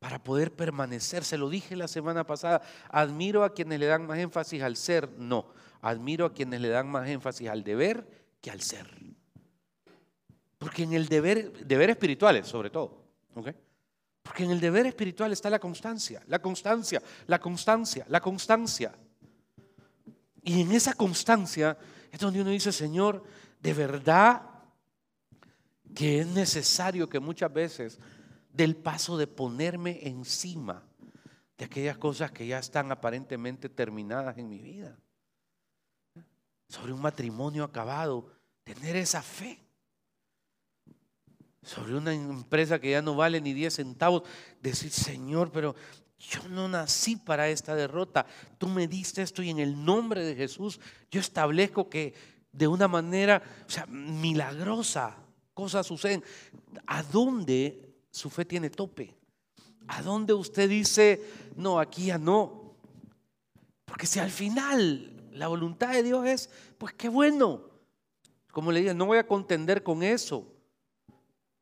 para 0.03 0.21
poder 0.21 0.51
permanecer. 0.51 1.23
Se 1.23 1.37
lo 1.37 1.49
dije 1.49 1.77
la 1.77 1.87
semana 1.87 2.25
pasada, 2.25 2.61
admiro 2.89 3.45
a 3.45 3.53
quienes 3.53 3.79
le 3.79 3.85
dan 3.85 4.05
más 4.05 4.19
énfasis 4.19 4.61
al 4.61 4.75
ser, 4.75 5.09
no, 5.17 5.47
admiro 5.81 6.25
a 6.25 6.33
quienes 6.33 6.59
le 6.59 6.67
dan 6.67 6.91
más 6.91 7.07
énfasis 7.07 7.47
al 7.47 7.63
deber 7.63 8.05
que 8.41 8.51
al 8.51 8.59
ser. 8.59 8.85
Porque 10.57 10.83
en 10.83 10.91
el 10.91 11.07
deber, 11.07 11.65
deber 11.65 11.89
espirituales 11.89 12.47
sobre 12.47 12.69
todo, 12.69 13.01
Porque 14.23 14.43
en 14.43 14.51
el 14.51 14.59
deber 14.59 14.87
espiritual 14.87 15.31
está 15.31 15.49
la 15.49 15.59
constancia, 15.59 16.21
la 16.27 16.39
constancia, 16.41 17.01
la 17.27 17.39
constancia, 17.39 18.05
la 18.09 18.19
constancia. 18.19 18.93
Y 20.41 20.59
en 20.59 20.73
esa 20.73 20.95
constancia 20.95 21.77
es 22.11 22.19
donde 22.19 22.41
uno 22.41 22.49
dice, 22.49 22.73
Señor, 22.73 23.23
de 23.61 23.73
verdad 23.73 24.41
que 25.95 26.19
es 26.19 26.27
necesario 26.27 27.07
que 27.07 27.21
muchas 27.21 27.53
veces 27.53 27.99
del 28.53 28.75
paso 28.75 29.17
de 29.17 29.27
ponerme 29.27 30.07
encima 30.07 30.83
de 31.57 31.65
aquellas 31.65 31.97
cosas 31.97 32.31
que 32.31 32.47
ya 32.47 32.59
están 32.59 32.91
aparentemente 32.91 33.67
terminadas 33.67 34.37
en 34.37 34.49
mi 34.49 34.59
vida. 34.59 34.97
Sobre 36.69 36.93
un 36.93 37.01
matrimonio 37.01 37.63
acabado, 37.63 38.31
tener 38.63 38.95
esa 38.95 39.21
fe 39.21 39.59
sobre 41.63 41.95
una 41.95 42.13
empresa 42.13 42.79
que 42.79 42.91
ya 42.91 43.01
no 43.01 43.15
vale 43.15 43.39
ni 43.39 43.53
10 43.53 43.73
centavos, 43.73 44.23
decir, 44.61 44.91
Señor, 44.91 45.51
pero 45.51 45.75
yo 46.19 46.47
no 46.49 46.67
nací 46.67 47.15
para 47.15 47.49
esta 47.49 47.75
derrota. 47.75 48.25
Tú 48.57 48.67
me 48.67 48.87
diste 48.87 49.21
esto 49.21 49.41
y 49.41 49.49
en 49.49 49.59
el 49.59 49.83
nombre 49.83 50.23
de 50.23 50.35
Jesús 50.35 50.79
yo 51.09 51.19
establezco 51.19 51.89
que 51.89 52.13
de 52.51 52.67
una 52.67 52.87
manera, 52.87 53.41
o 53.65 53.69
sea, 53.69 53.85
milagrosa, 53.87 55.17
cosas 55.53 55.87
suceden. 55.87 56.23
¿A 56.85 57.01
dónde 57.01 57.82
su 58.13 58.29
fe 58.29 58.45
tiene 58.45 58.69
tope? 58.69 59.15
¿A 59.87 60.01
dónde 60.01 60.33
usted 60.33 60.69
dice, 60.69 61.21
no, 61.55 61.79
aquí 61.79 62.05
ya 62.05 62.17
no? 62.17 62.75
Porque 63.85 64.05
si 64.05 64.19
al 64.19 64.29
final 64.29 65.29
la 65.31 65.47
voluntad 65.47 65.91
de 65.91 66.03
Dios 66.03 66.25
es, 66.27 66.49
pues 66.77 66.93
qué 66.93 67.09
bueno. 67.09 67.69
Como 68.51 68.71
le 68.71 68.81
dije, 68.81 68.93
no 68.93 69.07
voy 69.07 69.17
a 69.17 69.27
contender 69.27 69.81
con 69.81 70.03
eso. 70.03 70.47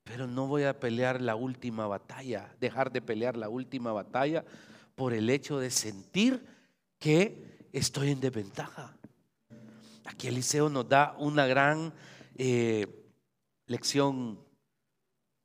Pero 0.03 0.27
no 0.27 0.47
voy 0.47 0.63
a 0.63 0.77
pelear 0.77 1.21
la 1.21 1.35
última 1.35 1.87
batalla, 1.87 2.53
dejar 2.59 2.91
de 2.91 3.01
pelear 3.01 3.37
la 3.37 3.47
última 3.47 3.93
batalla 3.93 4.43
por 4.95 5.13
el 5.13 5.29
hecho 5.29 5.57
de 5.57 5.71
sentir 5.71 6.45
que 6.99 7.67
estoy 7.71 8.11
en 8.11 8.19
desventaja. 8.19 8.97
Aquí 10.03 10.27
Eliseo 10.27 10.67
nos 10.67 10.89
da 10.89 11.15
una 11.17 11.47
gran 11.47 11.93
eh, 12.35 12.85
lección. 13.67 14.39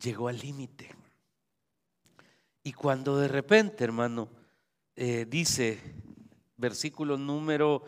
Llegó 0.03 0.29
al 0.29 0.39
límite. 0.39 0.96
Y 2.67 2.73
cuando 2.73 3.17
de 3.17 3.29
repente, 3.29 3.85
hermano, 3.85 4.29
eh, 4.97 5.25
dice, 5.29 5.79
versículo 6.57 7.17
número 7.17 7.85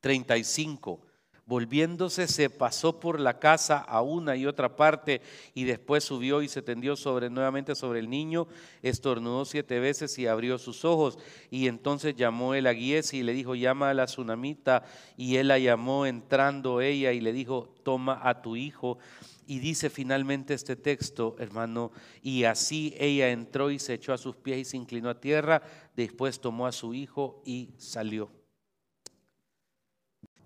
35, 0.00 1.00
eh, 1.02 1.14
Volviéndose 1.46 2.26
se 2.26 2.48
pasó 2.48 2.98
por 3.00 3.20
la 3.20 3.38
casa 3.38 3.78
a 3.78 4.00
una 4.00 4.34
y 4.34 4.46
otra 4.46 4.76
parte 4.76 5.20
y 5.52 5.64
después 5.64 6.02
subió 6.02 6.40
y 6.40 6.48
se 6.48 6.62
tendió 6.62 6.96
sobre 6.96 7.28
nuevamente 7.28 7.74
sobre 7.74 7.98
el 7.98 8.08
niño, 8.08 8.46
estornudó 8.80 9.44
siete 9.44 9.78
veces 9.78 10.18
y 10.18 10.26
abrió 10.26 10.56
sus 10.58 10.86
ojos. 10.86 11.18
Y 11.50 11.66
entonces 11.66 12.14
llamó 12.14 12.54
él 12.54 12.66
a 12.66 12.72
y 12.72 13.22
le 13.22 13.34
dijo, 13.34 13.56
llama 13.56 13.90
a 13.90 13.94
la 13.94 14.06
tsunamita. 14.06 14.84
Y 15.18 15.36
él 15.36 15.48
la 15.48 15.58
llamó 15.58 16.06
entrando 16.06 16.80
ella 16.80 17.12
y 17.12 17.20
le 17.20 17.34
dijo, 17.34 17.74
toma 17.82 18.20
a 18.22 18.40
tu 18.40 18.56
hijo. 18.56 18.98
Y 19.46 19.58
dice 19.58 19.90
finalmente 19.90 20.54
este 20.54 20.76
texto, 20.76 21.36
hermano, 21.38 21.92
y 22.22 22.44
así 22.44 22.94
ella 22.98 23.30
entró 23.30 23.70
y 23.70 23.78
se 23.78 23.94
echó 23.94 24.12
a 24.12 24.18
sus 24.18 24.36
pies 24.36 24.58
y 24.58 24.64
se 24.64 24.76
inclinó 24.76 25.10
a 25.10 25.20
tierra, 25.20 25.62
después 25.96 26.40
tomó 26.40 26.66
a 26.66 26.72
su 26.72 26.94
hijo 26.94 27.42
y 27.44 27.74
salió. 27.78 28.30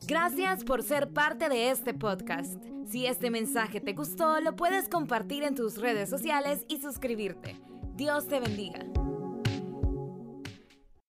Gracias 0.06 0.64
por 0.64 0.82
ser 0.82 1.12
parte 1.12 1.48
de 1.48 1.70
este 1.70 1.92
podcast. 1.92 2.62
Si 2.86 3.06
este 3.06 3.30
mensaje 3.30 3.80
te 3.80 3.92
gustó, 3.92 4.40
lo 4.40 4.56
puedes 4.56 4.88
compartir 4.88 5.42
en 5.42 5.54
tus 5.54 5.76
redes 5.76 6.08
sociales 6.08 6.64
y 6.68 6.80
suscribirte. 6.80 7.56
Dios 7.96 8.28
te 8.28 8.40
bendiga. 8.40 8.97